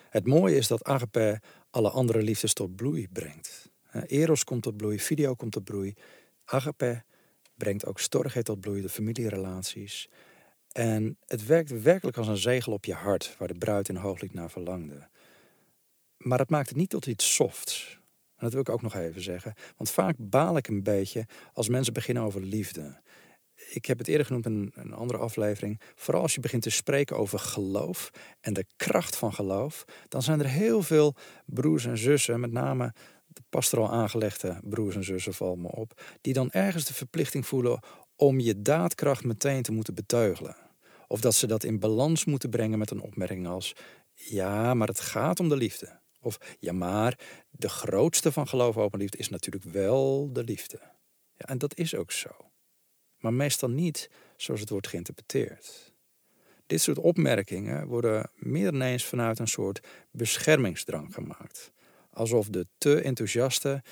Het 0.09 0.27
mooie 0.27 0.55
is 0.55 0.67
dat 0.67 0.83
agape 0.83 1.41
alle 1.69 1.89
andere 1.89 2.21
liefdes 2.21 2.53
tot 2.53 2.75
bloei 2.75 3.07
brengt. 3.07 3.71
Eros 4.07 4.43
komt 4.43 4.63
tot 4.63 4.77
bloei, 4.77 4.99
video 4.99 5.33
komt 5.33 5.51
tot 5.51 5.63
bloei. 5.63 5.93
Agape 6.45 7.03
brengt 7.55 7.85
ook 7.85 7.99
storgheid 7.99 8.45
tot 8.45 8.59
bloei, 8.59 8.81
de 8.81 8.89
familierelaties. 8.89 10.09
En 10.71 11.17
het 11.25 11.45
werkt 11.45 11.81
werkelijk 11.81 12.17
als 12.17 12.27
een 12.27 12.37
zegel 12.37 12.73
op 12.73 12.85
je 12.85 12.93
hart, 12.93 13.35
waar 13.37 13.47
de 13.47 13.57
bruid 13.57 13.89
in 13.89 13.95
hooglied 13.95 14.33
naar 14.33 14.49
verlangde. 14.49 15.07
Maar 16.17 16.39
het 16.39 16.49
maakt 16.49 16.69
het 16.69 16.77
niet 16.77 16.89
tot 16.89 17.05
iets 17.05 17.35
softs. 17.35 17.99
Dat 18.43 18.51
wil 18.51 18.61
ik 18.61 18.69
ook 18.69 18.81
nog 18.81 18.95
even 18.95 19.21
zeggen. 19.21 19.53
Want 19.77 19.91
vaak 19.91 20.15
baal 20.17 20.57
ik 20.57 20.67
een 20.67 20.83
beetje 20.83 21.25
als 21.53 21.69
mensen 21.69 21.93
beginnen 21.93 22.23
over 22.23 22.41
liefde. 22.41 23.01
Ik 23.69 23.85
heb 23.85 23.97
het 23.97 24.07
eerder 24.07 24.25
genoemd 24.25 24.45
in 24.45 24.71
een 24.75 24.93
andere 24.93 25.19
aflevering. 25.19 25.81
Vooral 25.95 26.21
als 26.21 26.35
je 26.35 26.39
begint 26.39 26.61
te 26.61 26.69
spreken 26.69 27.17
over 27.17 27.39
geloof 27.39 28.09
en 28.41 28.53
de 28.53 28.65
kracht 28.75 29.15
van 29.15 29.33
geloof, 29.33 29.85
dan 30.07 30.21
zijn 30.21 30.39
er 30.39 30.47
heel 30.47 30.81
veel 30.81 31.15
broers 31.45 31.85
en 31.85 31.97
zussen, 31.97 32.39
met 32.39 32.51
name 32.51 32.93
de 33.27 33.41
pastoraal 33.49 33.91
aangelegde 33.91 34.59
broers 34.63 34.95
en 34.95 35.03
zussen, 35.03 35.33
val 35.33 35.55
me 35.55 35.71
op, 35.71 36.01
die 36.21 36.33
dan 36.33 36.51
ergens 36.51 36.85
de 36.85 36.93
verplichting 36.93 37.45
voelen 37.45 37.79
om 38.15 38.39
je 38.39 38.61
daadkracht 38.61 39.23
meteen 39.23 39.61
te 39.61 39.71
moeten 39.71 39.93
beteugelen. 39.93 40.55
Of 41.07 41.21
dat 41.21 41.35
ze 41.35 41.47
dat 41.47 41.63
in 41.63 41.79
balans 41.79 42.25
moeten 42.25 42.49
brengen 42.49 42.79
met 42.79 42.91
een 42.91 43.01
opmerking 43.01 43.47
als: 43.47 43.75
ja, 44.13 44.73
maar 44.73 44.87
het 44.87 44.99
gaat 44.99 45.39
om 45.39 45.49
de 45.49 45.55
liefde. 45.55 46.01
Of 46.23 46.55
ja, 46.59 46.73
maar 46.73 47.19
de 47.51 47.69
grootste 47.69 48.31
van 48.31 48.47
geloof, 48.47 48.77
open 48.77 48.99
liefde 48.99 49.17
is 49.17 49.29
natuurlijk 49.29 49.63
wel 49.63 50.29
de 50.33 50.43
liefde. 50.43 50.79
Ja, 51.33 51.45
en 51.45 51.57
dat 51.57 51.77
is 51.77 51.95
ook 51.95 52.11
zo. 52.11 52.29
Maar 53.19 53.33
meestal 53.33 53.69
niet 53.69 54.09
zoals 54.35 54.59
het 54.59 54.69
wordt 54.69 54.87
geïnterpreteerd. 54.87 55.93
Dit 56.65 56.81
soort 56.81 56.97
opmerkingen 56.97 57.87
worden 57.87 58.29
meer 58.35 58.71
dan 58.71 58.81
eens 58.81 59.05
vanuit 59.05 59.39
een 59.39 59.47
soort 59.47 59.87
beschermingsdrang 60.11 61.13
gemaakt. 61.13 61.71
Alsof 62.09 62.47
de 62.47 62.67
te 62.77 63.01
enthousiaste 63.01 63.83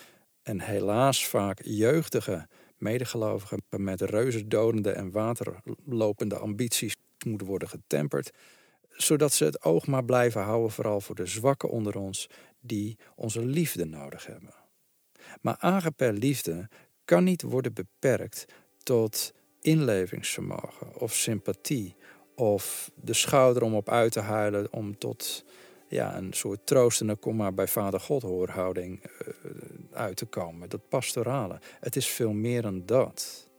en 0.44 0.62
helaas 0.62 1.28
vaak 1.28 1.62
jeugdige 1.64 2.48
medegelovigen 2.78 3.62
met 3.70 4.02
reuzendodende 4.02 4.92
en 4.92 5.12
waterlopende 5.12 6.38
ambities 6.38 6.96
moeten 7.26 7.48
worden 7.48 7.70
getemperd 7.70 8.32
zodat 9.06 9.34
ze 9.34 9.46
het 9.46 9.64
oog 9.64 9.88
maar 9.88 10.06
blijven 10.06 10.42
houden, 10.42 10.72
vooral 10.72 11.02
voor 11.02 11.16
de 11.16 11.26
zwakken 11.26 11.70
onder 11.70 11.98
ons, 11.98 12.30
die 12.60 12.98
onze 13.16 13.46
liefde 13.46 13.86
nodig 13.86 14.26
hebben. 14.26 14.54
Maar 15.42 15.56
agape 15.60 16.14
liefde 16.14 16.70
kan 17.06 17.24
niet 17.24 17.42
worden 17.42 17.74
beperkt 17.74 18.46
tot 18.84 19.34
inlevingsvermogen 19.62 20.96
of 20.96 21.14
sympathie 21.14 21.96
of 22.36 22.92
de 22.96 23.14
schouder 23.14 23.64
om 23.64 23.76
op 23.76 23.90
uit 23.90 24.12
te 24.12 24.20
huilen 24.20 24.74
om 24.74 24.98
tot 24.98 25.46
ja, 25.88 26.18
een 26.18 26.34
soort 26.34 26.66
troostende 26.66 27.16
kom 27.16 27.36
maar 27.36 27.54
bij 27.54 27.68
vader 27.68 28.00
God 28.00 28.22
hoorhouding 28.22 29.04
uh, 29.04 29.10
uit 29.92 30.16
te 30.18 30.26
komen. 30.26 30.70
Dat 30.70 30.90
pastorale. 30.90 31.60
Het 31.80 31.96
is 31.96 32.08
veel 32.08 32.32
meer 32.32 32.62
dan 32.62 32.86
dat. 32.86 33.50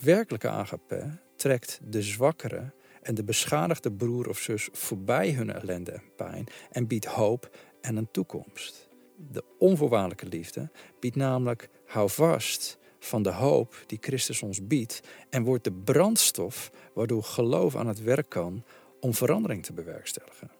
Werkelijke 0.00 0.48
agape 0.48 1.18
trekt 1.36 1.80
de 1.84 2.02
zwakkere 2.02 2.72
en 3.02 3.14
de 3.14 3.24
beschadigde 3.24 3.92
broer 3.92 4.28
of 4.28 4.38
zus 4.38 4.68
voorbij 4.72 5.32
hun 5.32 5.52
ellende 5.52 5.90
en 5.90 6.14
pijn 6.16 6.46
en 6.70 6.86
biedt 6.86 7.04
hoop 7.04 7.56
en 7.80 7.96
een 7.96 8.10
toekomst. 8.10 8.88
De 9.16 9.44
onvoorwaardelijke 9.58 10.26
liefde 10.26 10.70
biedt 11.00 11.16
namelijk 11.16 11.68
hou 11.86 12.10
vast 12.10 12.78
van 12.98 13.22
de 13.22 13.32
hoop 13.32 13.84
die 13.86 13.98
Christus 14.00 14.42
ons 14.42 14.66
biedt 14.66 15.00
en 15.30 15.42
wordt 15.42 15.64
de 15.64 15.72
brandstof 15.72 16.70
waardoor 16.94 17.22
geloof 17.22 17.76
aan 17.76 17.86
het 17.86 18.02
werk 18.02 18.28
kan 18.28 18.64
om 19.00 19.14
verandering 19.14 19.64
te 19.64 19.72
bewerkstelligen. 19.72 20.50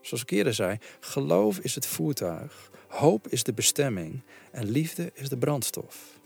Zoals 0.00 0.22
ik 0.22 0.30
eerder 0.30 0.54
zei, 0.54 0.78
geloof 1.00 1.58
is 1.58 1.74
het 1.74 1.86
voertuig, 1.86 2.70
hoop 2.88 3.28
is 3.28 3.42
de 3.42 3.52
bestemming 3.52 4.22
en 4.52 4.70
liefde 4.70 5.10
is 5.14 5.28
de 5.28 5.38
brandstof. 5.38 6.20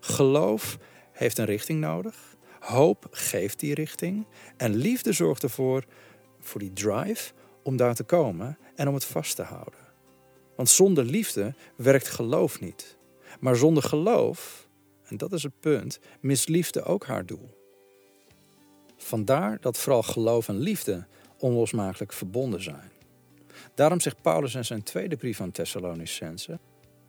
Geloof 0.00 0.78
heeft 1.12 1.38
een 1.38 1.44
richting 1.44 1.80
nodig 1.80 2.33
Hoop 2.64 3.06
geeft 3.10 3.60
die 3.60 3.74
richting 3.74 4.26
en 4.56 4.74
liefde 4.74 5.12
zorgt 5.12 5.42
ervoor, 5.42 5.84
voor 6.40 6.60
die 6.60 6.72
drive, 6.72 7.32
om 7.62 7.76
daar 7.76 7.94
te 7.94 8.04
komen 8.04 8.58
en 8.74 8.88
om 8.88 8.94
het 8.94 9.04
vast 9.04 9.36
te 9.36 9.42
houden. 9.42 9.78
Want 10.56 10.68
zonder 10.68 11.04
liefde 11.04 11.54
werkt 11.76 12.08
geloof 12.08 12.60
niet. 12.60 12.96
Maar 13.40 13.56
zonder 13.56 13.82
geloof, 13.82 14.68
en 15.04 15.16
dat 15.16 15.32
is 15.32 15.42
het 15.42 15.60
punt, 15.60 15.98
mist 16.20 16.48
liefde 16.48 16.82
ook 16.82 17.06
haar 17.06 17.26
doel. 17.26 17.50
Vandaar 18.96 19.60
dat 19.60 19.78
vooral 19.78 20.02
geloof 20.02 20.48
en 20.48 20.58
liefde 20.58 21.06
onlosmakelijk 21.38 22.12
verbonden 22.12 22.62
zijn. 22.62 22.90
Daarom 23.74 24.00
zegt 24.00 24.22
Paulus 24.22 24.54
in 24.54 24.64
zijn 24.64 24.82
tweede 24.82 25.16
brief 25.16 25.40
aan 25.40 25.50
Thessalonicense: 25.50 26.58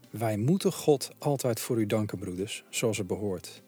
Wij 0.09 0.37
moeten 0.37 0.71
God 0.71 1.11
altijd 1.17 1.59
voor 1.59 1.79
u 1.79 1.85
danken, 1.85 2.19
broeders, 2.19 2.63
zoals 2.69 2.97
het 2.97 3.07
behoort, 3.07 3.63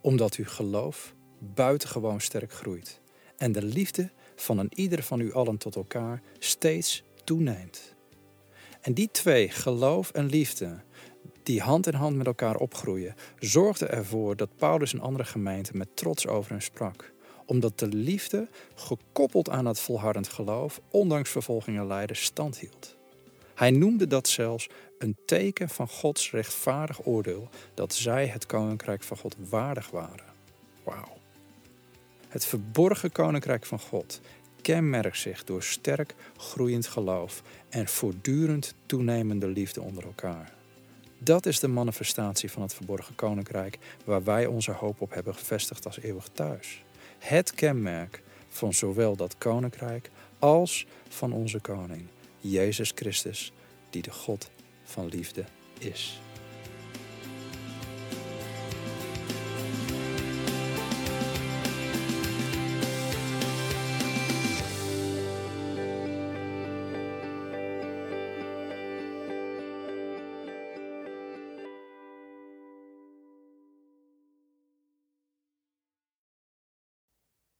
omdat 0.00 0.34
uw 0.34 0.46
geloof 0.46 1.16
buitengewoon 1.38 2.20
sterk 2.20 2.52
groeit. 2.52 3.00
En 3.36 3.52
de 3.52 3.62
liefde 3.62 4.10
van 4.36 4.58
een 4.58 4.72
ieder 4.74 5.02
van 5.02 5.20
u 5.20 5.32
allen 5.32 5.58
tot 5.58 5.76
elkaar 5.76 6.22
steeds 6.38 7.02
toeneemt. 7.24 7.94
En 8.80 8.94
die 8.94 9.08
twee, 9.12 9.48
geloof 9.48 10.10
en 10.10 10.26
liefde, 10.26 10.80
die 11.42 11.60
hand 11.60 11.86
in 11.86 11.94
hand 11.94 12.16
met 12.16 12.26
elkaar 12.26 12.56
opgroeien, 12.56 13.14
zorgden 13.38 13.90
ervoor 13.90 14.36
dat 14.36 14.56
Paulus 14.56 14.92
en 14.92 15.00
andere 15.00 15.24
gemeenten 15.24 15.78
met 15.78 15.96
trots 15.96 16.26
over 16.26 16.50
hen 16.50 16.62
sprak. 16.62 17.12
Omdat 17.46 17.78
de 17.78 17.86
liefde, 17.86 18.48
gekoppeld 18.74 19.50
aan 19.50 19.66
het 19.66 19.80
volhardend 19.80 20.28
geloof, 20.28 20.80
ondanks 20.90 21.30
vervolgingen 21.30 21.86
lijden, 21.86 22.16
stand 22.16 22.58
hield. 22.58 22.96
Hij 23.54 23.70
noemde 23.70 24.06
dat 24.06 24.28
zelfs 24.28 24.68
een 24.98 25.16
teken 25.26 25.68
van 25.68 25.88
Gods 25.88 26.30
rechtvaardig 26.30 27.06
oordeel 27.06 27.48
dat 27.74 27.94
zij 27.94 28.26
het 28.26 28.46
koninkrijk 28.46 29.02
van 29.02 29.16
God 29.16 29.36
waardig 29.48 29.90
waren. 29.90 30.26
Wauw. 30.84 31.17
Het 32.28 32.46
verborgen 32.46 33.12
koninkrijk 33.12 33.66
van 33.66 33.80
God 33.80 34.20
kenmerkt 34.62 35.18
zich 35.18 35.44
door 35.44 35.62
sterk 35.62 36.14
groeiend 36.36 36.86
geloof 36.86 37.42
en 37.68 37.88
voortdurend 37.88 38.74
toenemende 38.86 39.46
liefde 39.46 39.82
onder 39.82 40.04
elkaar. 40.04 40.52
Dat 41.18 41.46
is 41.46 41.60
de 41.60 41.68
manifestatie 41.68 42.50
van 42.50 42.62
het 42.62 42.74
verborgen 42.74 43.14
koninkrijk 43.14 43.78
waar 44.04 44.24
wij 44.24 44.46
onze 44.46 44.72
hoop 44.72 45.00
op 45.00 45.14
hebben 45.14 45.34
gevestigd 45.34 45.86
als 45.86 46.00
eeuwig 46.00 46.28
thuis. 46.32 46.82
Het 47.18 47.54
kenmerk 47.54 48.22
van 48.48 48.74
zowel 48.74 49.16
dat 49.16 49.38
koninkrijk 49.38 50.10
als 50.38 50.86
van 51.08 51.32
onze 51.32 51.60
koning, 51.60 52.06
Jezus 52.38 52.92
Christus, 52.94 53.52
die 53.90 54.02
de 54.02 54.12
God 54.12 54.50
van 54.84 55.06
liefde 55.06 55.44
is. 55.78 56.20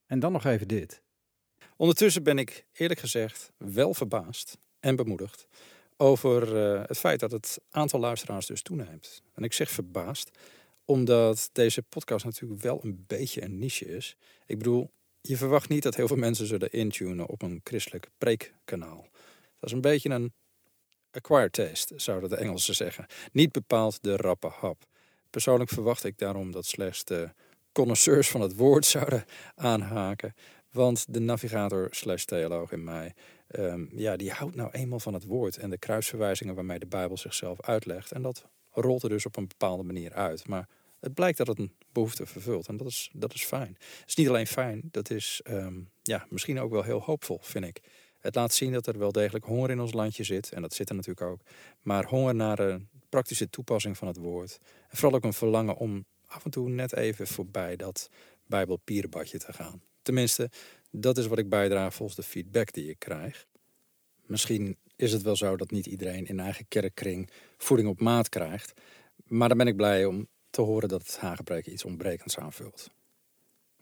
En 0.08 0.20
dan 0.20 0.32
nog 0.32 0.44
even 0.44 0.68
dit. 0.68 1.02
Ondertussen 1.76 2.22
ben 2.22 2.38
ik 2.38 2.64
eerlijk 2.72 3.00
gezegd 3.00 3.52
wel 3.56 3.94
verbaasd 3.94 4.58
en 4.80 4.96
bemoedigd 4.96 5.48
over 5.96 6.56
uh, 6.56 6.82
het 6.86 6.98
feit 6.98 7.20
dat 7.20 7.30
het 7.30 7.60
aantal 7.70 8.00
luisteraars 8.00 8.46
dus 8.46 8.62
toeneemt. 8.62 9.22
En 9.34 9.42
ik 9.42 9.52
zeg 9.52 9.70
verbaasd 9.70 10.30
omdat 10.84 11.50
deze 11.52 11.82
podcast 11.82 12.24
natuurlijk 12.24 12.62
wel 12.62 12.84
een 12.84 13.04
beetje 13.06 13.42
een 13.42 13.58
niche 13.58 13.84
is. 13.84 14.16
Ik 14.46 14.58
bedoel, 14.58 14.90
je 15.20 15.36
verwacht 15.36 15.68
niet 15.68 15.82
dat 15.82 15.94
heel 15.94 16.06
veel 16.06 16.16
mensen 16.16 16.46
zullen 16.46 16.72
intunen 16.72 17.26
op 17.26 17.42
een 17.42 17.60
christelijk 17.64 18.08
preekkanaal. 18.18 19.08
Dat 19.58 19.68
is 19.68 19.72
een 19.72 19.80
beetje 19.80 20.10
een 20.10 20.32
acquired 21.10 21.52
taste, 21.52 21.98
zouden 21.98 22.28
de 22.28 22.36
Engelsen 22.36 22.74
zeggen. 22.74 23.06
Niet 23.32 23.52
bepaald 23.52 24.02
de 24.02 24.16
rappe 24.16 24.46
hap. 24.46 24.86
Persoonlijk 25.30 25.70
verwacht 25.70 26.04
ik 26.04 26.18
daarom 26.18 26.52
dat 26.52 26.66
slechts 26.66 27.04
de 27.04 27.30
connoisseurs 27.78 28.28
van 28.28 28.40
het 28.40 28.56
woord 28.56 28.84
zouden 28.96 29.24
aanhaken. 29.54 30.34
Want 30.70 31.14
de 31.14 31.20
navigator 31.20 31.88
slash 31.90 32.24
theoloog 32.24 32.72
in 32.72 32.84
mij, 32.84 33.14
ehm, 33.48 33.84
ja, 33.90 34.16
die 34.16 34.30
houdt 34.30 34.54
nou 34.54 34.70
eenmaal 34.70 35.00
van 35.00 35.14
het 35.14 35.24
woord 35.24 35.56
en 35.56 35.70
de 35.70 35.78
kruisverwijzingen 35.78 36.54
waarmee 36.54 36.78
de 36.78 36.86
Bijbel 36.86 37.16
zichzelf 37.16 37.62
uitlegt. 37.62 38.12
En 38.12 38.22
dat 38.22 38.46
rolt 38.70 39.02
er 39.02 39.08
dus 39.08 39.26
op 39.26 39.36
een 39.36 39.48
bepaalde 39.48 39.82
manier 39.82 40.12
uit. 40.12 40.48
Maar 40.48 40.68
het 41.00 41.14
blijkt 41.14 41.38
dat 41.38 41.46
het 41.46 41.58
een 41.58 41.72
behoefte 41.92 42.26
vervult 42.26 42.68
en 42.68 42.76
dat 42.76 42.86
is, 42.86 43.10
dat 43.12 43.34
is 43.34 43.44
fijn. 43.44 43.76
Het 43.78 44.08
is 44.08 44.14
niet 44.14 44.28
alleen 44.28 44.46
fijn, 44.46 44.80
dat 44.90 45.10
is 45.10 45.40
ehm, 45.44 45.80
ja, 46.02 46.26
misschien 46.28 46.60
ook 46.60 46.70
wel 46.70 46.82
heel 46.82 47.02
hoopvol, 47.02 47.38
vind 47.42 47.64
ik. 47.64 47.80
Het 48.18 48.34
laat 48.34 48.54
zien 48.54 48.72
dat 48.72 48.86
er 48.86 48.98
wel 48.98 49.12
degelijk 49.12 49.44
honger 49.44 49.70
in 49.70 49.80
ons 49.80 49.92
landje 49.92 50.24
zit, 50.24 50.52
en 50.52 50.62
dat 50.62 50.74
zit 50.74 50.88
er 50.88 50.94
natuurlijk 50.94 51.26
ook. 51.30 51.40
Maar 51.82 52.04
honger 52.04 52.34
naar 52.34 52.58
een 52.58 52.88
praktische 53.08 53.50
toepassing 53.50 53.96
van 53.96 54.08
het 54.08 54.16
woord. 54.16 54.58
En 54.88 54.96
vooral 54.96 55.18
ook 55.18 55.24
een 55.24 55.32
verlangen 55.32 55.76
om 55.76 56.04
af 56.28 56.44
en 56.44 56.50
toe 56.50 56.68
net 56.68 56.92
even 56.92 57.26
voorbij 57.26 57.76
dat 57.76 58.10
Bijbelpierenbadje 58.46 59.38
te 59.38 59.52
gaan. 59.52 59.82
Tenminste, 60.02 60.50
dat 60.90 61.18
is 61.18 61.26
wat 61.26 61.38
ik 61.38 61.48
bijdraag 61.48 61.94
volgens 61.94 62.18
de 62.18 62.24
feedback 62.24 62.72
die 62.72 62.90
ik 62.90 62.98
krijg. 62.98 63.46
Misschien 64.26 64.76
is 64.96 65.12
het 65.12 65.22
wel 65.22 65.36
zo 65.36 65.56
dat 65.56 65.70
niet 65.70 65.86
iedereen 65.86 66.26
in 66.26 66.40
eigen 66.40 66.68
kerkkring 66.68 67.30
voeding 67.56 67.88
op 67.88 68.00
maat 68.00 68.28
krijgt. 68.28 68.72
Maar 69.26 69.48
dan 69.48 69.58
ben 69.58 69.66
ik 69.66 69.76
blij 69.76 70.04
om 70.04 70.28
te 70.50 70.60
horen 70.60 70.88
dat 70.88 71.02
het 71.02 71.18
Hagebreken 71.18 71.72
iets 71.72 71.84
ontbrekends 71.84 72.38
aanvult. 72.38 72.90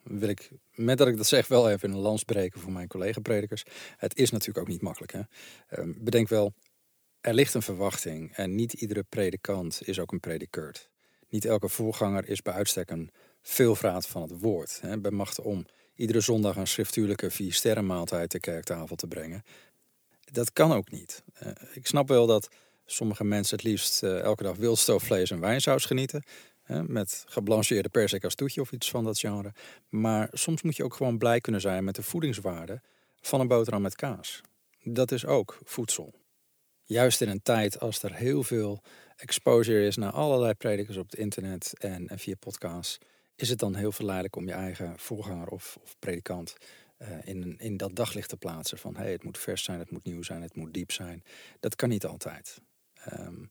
wil 0.02 0.28
ik, 0.28 0.50
met 0.74 0.98
dat 0.98 1.09
ik 1.09 1.16
dat 1.16 1.26
zeg, 1.26 1.48
wel 1.48 1.70
even 1.70 1.90
een 1.90 1.98
lans 1.98 2.24
breken 2.24 2.61
voor 2.61 2.72
mijn 2.72 2.88
collega-predikers. 2.88 3.64
Het 3.96 4.16
is 4.16 4.30
natuurlijk 4.30 4.59
ook 4.59 4.72
niet 4.72 4.82
makkelijk. 4.82 5.12
Hè? 5.12 5.20
Ehm, 5.68 5.92
bedenk 5.96 6.28
wel, 6.28 6.52
er 7.20 7.35
ligt 7.35 7.54
een 7.54 7.62
verwachting 7.62 8.32
en 8.32 8.54
niet 8.54 8.72
iedere 8.72 9.02
predikant 9.02 9.80
is 9.85 9.98
ook 9.98 10.12
een 10.12 10.20
predikeurt. 10.20 10.90
Niet 11.28 11.44
elke 11.44 11.68
voorganger 11.68 12.28
is 12.28 12.42
bij 12.42 12.52
uitstek 12.52 12.90
een 12.90 13.10
veelvraat 13.42 14.06
van 14.06 14.22
het 14.22 14.40
woord. 14.40 14.80
Hè? 14.80 14.98
Bij 14.98 15.10
machten 15.10 15.44
om 15.44 15.66
iedere 15.94 16.20
zondag 16.20 16.56
een 16.56 16.66
schriftuurlijke 16.66 17.30
vier 17.30 17.52
sterrenmaaltijd 17.52 18.30
ter 18.30 18.40
kerktafel 18.40 18.96
te 18.96 19.06
brengen. 19.06 19.42
Dat 20.32 20.52
kan 20.52 20.72
ook 20.72 20.90
niet. 20.90 21.22
Uh, 21.42 21.48
ik 21.72 21.86
snap 21.86 22.08
wel 22.08 22.26
dat 22.26 22.48
sommige 22.84 23.24
mensen 23.24 23.56
het 23.56 23.64
liefst 23.64 24.02
uh, 24.02 24.20
elke 24.20 24.42
dag 24.42 24.56
wildstoofvlees 24.56 25.30
en 25.30 25.40
wijnsaus 25.40 25.84
genieten. 25.84 26.22
Met 26.86 27.24
geblancheerde 27.28 27.88
persik 27.88 28.28
toetje 28.28 28.60
of 28.60 28.72
iets 28.72 28.90
van 28.90 29.04
dat 29.04 29.18
genre. 29.18 29.52
Maar 29.88 30.28
soms 30.32 30.62
moet 30.62 30.76
je 30.76 30.84
ook 30.84 30.94
gewoon 30.94 31.18
blij 31.18 31.40
kunnen 31.40 31.60
zijn 31.60 31.84
met 31.84 31.94
de 31.94 32.02
voedingswaarde 32.02 32.80
van 33.20 33.40
een 33.40 33.48
boterham 33.48 33.82
met 33.82 33.94
kaas. 33.94 34.40
Dat 34.82 35.12
is 35.12 35.26
ook 35.26 35.58
voedsel. 35.64 36.14
Juist 36.84 37.20
in 37.20 37.28
een 37.28 37.42
tijd 37.42 37.80
als 37.80 38.02
er 38.02 38.14
heel 38.14 38.42
veel 38.42 38.82
exposure 39.16 39.87
is 39.87 39.96
naar 39.96 40.12
allerlei 40.12 40.55
predikers 40.55 40.96
op 40.96 41.11
het 41.11 41.18
internet 41.18 41.72
en, 41.79 42.18
via 42.18 42.35
podcasts, 42.38 42.98
is 43.35 43.48
het 43.48 43.59
dan 43.59 43.74
heel 43.74 43.92
verleidelijk 43.92 44.37
om 44.37 44.46
je 44.46 44.52
eigen 44.52 44.98
voorganger 44.98 45.48
of, 45.48 45.79
of 45.83 45.96
predikant 45.98 46.57
uh, 46.98 47.09
in, 47.24 47.59
in 47.59 47.76
dat 47.76 47.96
daglicht 47.96 48.29
te 48.29 48.37
plaatsen. 48.37 48.79
Van 48.79 48.96
hey, 48.96 49.12
het 49.12 49.24
moet 49.24 49.38
vers 49.38 49.64
zijn, 49.64 49.79
het 49.79 49.90
moet 49.90 50.05
nieuw 50.05 50.22
zijn, 50.22 50.42
het 50.42 50.57
moet 50.57 50.74
diep 50.74 50.92
zijn. 50.92 51.24
Dat 51.61 51.76
kan 51.76 51.88
niet 51.88 52.05
altijd. 52.07 52.61
Um, 53.12 53.48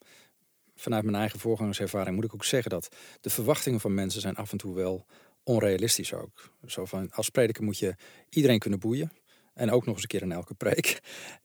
vanuit 0.76 1.04
mijn 1.04 1.16
eigen 1.16 1.40
voorgangerservaring 1.40 2.16
moet 2.16 2.26
ik 2.26 2.34
ook 2.34 2.46
zeggen 2.46 2.72
dat 2.72 2.96
de 3.22 3.30
verwachtingen 3.30 3.80
van 3.80 3.94
mensen 3.94 4.22
zijn 4.22 4.36
af 4.36 4.52
en 4.52 4.58
toe 4.58 4.76
wel 4.76 5.06
onrealistisch 5.44 6.14
ook. 6.14 6.52
Zo 6.66 6.86
van, 6.86 7.12
als 7.12 7.30
prediker 7.30 7.64
moet 7.64 7.78
je 7.78 7.96
iedereen 8.30 8.60
kunnen 8.60 8.80
boeien. 8.80 9.12
En 9.56 9.72
ook 9.72 9.86
nog 9.86 9.94
eens 9.94 10.02
een 10.02 10.10
keer 10.10 10.22
in 10.22 10.32
elke 10.32 10.54
preek. 10.54 11.00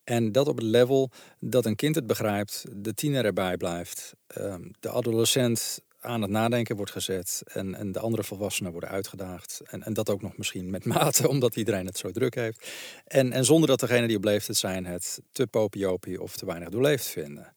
En 0.05 0.33
dat 0.33 0.49
op 0.49 0.57
het 0.57 0.67
level 0.67 1.11
dat 1.39 1.67
een 1.67 1.77
kind 1.77 1.95
het 1.95 2.07
begrijpt, 2.07 2.65
de 2.73 2.95
tiener 2.95 3.25
erbij 3.25 3.57
blijft, 3.57 4.15
ehm, 4.27 4.71
de 4.81 4.91
adolescent 4.91 5.81
aan 6.01 6.23
het 6.23 6.31
nadenken 6.31 6.77
wordt 6.77 6.91
gezet 6.91 7.43
en, 7.45 7.75
en 7.75 7.93
de 7.93 7.99
andere 7.99 8.25
volwassenen 8.25 8.73
worden 8.73 8.91
uitgedaagd. 8.91 9.61
En, 9.65 9.83
en 9.83 9.93
dat 9.93 10.11
ook 10.11 10.23
nog 10.23 10.37
misschien 10.37 10.71
met 10.71 10.85
mate, 10.85 11.29
omdat 11.35 11.57
iedereen 11.57 11.87
het 11.87 11.99
zo 11.99 12.11
druk 12.11 12.35
heeft. 12.35 12.69
En, 13.07 13.33
en 13.33 13.45
zonder 13.45 13.69
dat 13.69 13.81
degene 13.81 14.07
die 14.07 14.17
op 14.17 14.25
leeftijd 14.25 14.59
zijn 14.59 14.87
het 14.87 15.21
te 15.33 15.47
popiopie 15.47 16.23
of 16.23 16.37
te 16.37 16.47
weinig 16.47 16.69
doorleefd 16.69 17.07
vinden. 17.07 17.53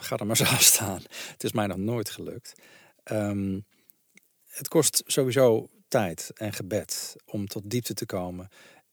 ga 0.00 0.16
er 0.16 0.26
maar 0.26 0.36
zo 0.46 0.56
staan. 0.58 1.02
Het 1.32 1.44
is 1.44 1.52
mij 1.52 1.66
nog 1.66 1.76
nooit 1.76 2.10
gelukt. 2.10 2.54
Um, 3.12 3.66
het 4.46 4.68
kost 4.68 5.02
sowieso 5.06 5.68
tijd 5.88 6.30
en 6.34 6.52
gebed 6.52 7.16
om 7.24 7.46
tot 7.46 7.70
diepte 7.70 7.94
te 7.94 8.06
komen. 8.06 8.48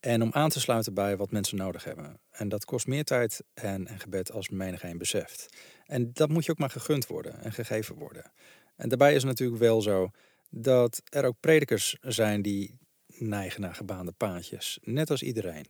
En 0.06 0.22
om 0.22 0.32
aan 0.32 0.50
te 0.50 0.60
sluiten 0.60 0.94
bij 0.94 1.18
wat 1.18 1.32
mensen 1.32 1.58
nodig 1.58 1.84
hebben. 1.84 2.20
En 2.32 2.50
dat 2.50 2.66
kost 2.66 2.88
meer 2.88 3.04
tijd 3.04 3.44
en, 3.54 3.88
en 3.88 4.00
gebed 4.00 4.32
als 4.32 4.50
menigeen 4.50 4.98
beseft. 4.98 5.58
En 5.86 6.14
dat 6.14 6.30
moet 6.30 6.46
je 6.46 6.52
ook 6.52 6.58
maar 6.58 6.70
gegund 6.70 7.08
worden 7.08 7.42
en 7.42 7.52
gegeven 7.52 7.96
worden. 7.96 8.32
En 8.76 8.90
daarbij 8.90 9.10
is 9.10 9.22
het 9.22 9.26
natuurlijk 9.26 9.60
wel 9.60 9.82
zo 9.82 10.10
dat 10.50 11.02
er 11.10 11.26
ook 11.26 11.40
predikers 11.40 11.98
zijn 12.02 12.42
die 12.42 12.78
neigen 13.08 13.62
naar 13.62 13.76
gebaande 13.76 14.12
paadjes, 14.12 14.80
net 14.82 15.10
als 15.10 15.22
iedereen. 15.22 15.66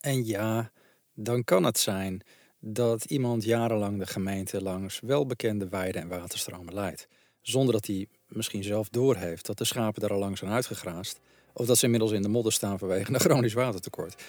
En 0.00 0.26
ja, 0.26 0.72
dan 1.14 1.44
kan 1.44 1.64
het 1.64 1.78
zijn 1.78 2.22
dat 2.58 3.04
iemand 3.04 3.44
jarenlang 3.44 3.98
de 3.98 4.06
gemeente 4.06 4.62
langs 4.62 5.00
welbekende 5.00 5.68
weiden 5.68 6.02
en 6.02 6.08
waterstromen 6.08 6.74
leidt, 6.74 7.08
zonder 7.40 7.72
dat 7.72 7.86
hij 7.86 8.06
misschien 8.26 8.64
zelf 8.64 8.88
doorheeft 8.88 9.46
dat 9.46 9.58
de 9.58 9.64
schapen 9.64 10.00
daar 10.00 10.12
al 10.12 10.18
lang 10.18 10.38
zijn 10.38 10.50
uitgegraast, 10.50 11.20
of 11.52 11.66
dat 11.66 11.78
ze 11.78 11.84
inmiddels 11.84 12.12
in 12.12 12.22
de 12.22 12.28
modder 12.28 12.52
staan 12.52 12.78
vanwege 12.78 13.12
een 13.12 13.20
chronisch 13.20 13.52
watertekort. 13.52 14.22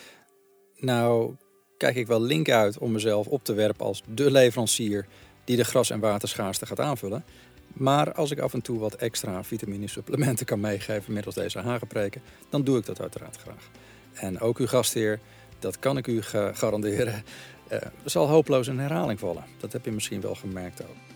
Nou, 0.75 1.35
kijk 1.77 1.95
ik 1.95 2.07
wel 2.07 2.21
link 2.21 2.49
uit 2.49 2.77
om 2.77 2.91
mezelf 2.91 3.27
op 3.27 3.43
te 3.43 3.53
werpen 3.53 3.85
als 3.85 4.03
de 4.07 4.31
leverancier 4.31 5.05
die 5.43 5.55
de 5.55 5.63
gras- 5.63 5.89
en 5.89 5.99
waterschaarste 5.99 6.65
gaat 6.65 6.79
aanvullen. 6.79 7.23
Maar 7.73 8.13
als 8.13 8.31
ik 8.31 8.39
af 8.39 8.53
en 8.53 8.61
toe 8.61 8.79
wat 8.79 8.93
extra 8.93 9.43
vitaminesupplementen 9.43 10.45
kan 10.45 10.59
meegeven 10.59 11.13
middels 11.13 11.35
deze 11.35 11.59
hagenpreken, 11.59 12.21
dan 12.49 12.63
doe 12.63 12.77
ik 12.77 12.85
dat 12.85 13.01
uiteraard 13.01 13.37
graag. 13.37 13.69
En 14.13 14.39
ook 14.39 14.57
uw 14.57 14.67
gastheer, 14.67 15.19
dat 15.59 15.79
kan 15.79 15.97
ik 15.97 16.07
u 16.07 16.21
garanderen, 16.53 17.23
uh, 17.71 17.79
zal 18.05 18.27
hopeloos 18.27 18.67
in 18.67 18.79
herhaling 18.79 19.19
vallen. 19.19 19.43
Dat 19.57 19.73
heb 19.73 19.85
je 19.85 19.91
misschien 19.91 20.21
wel 20.21 20.35
gemerkt 20.35 20.83
ook. 20.83 21.12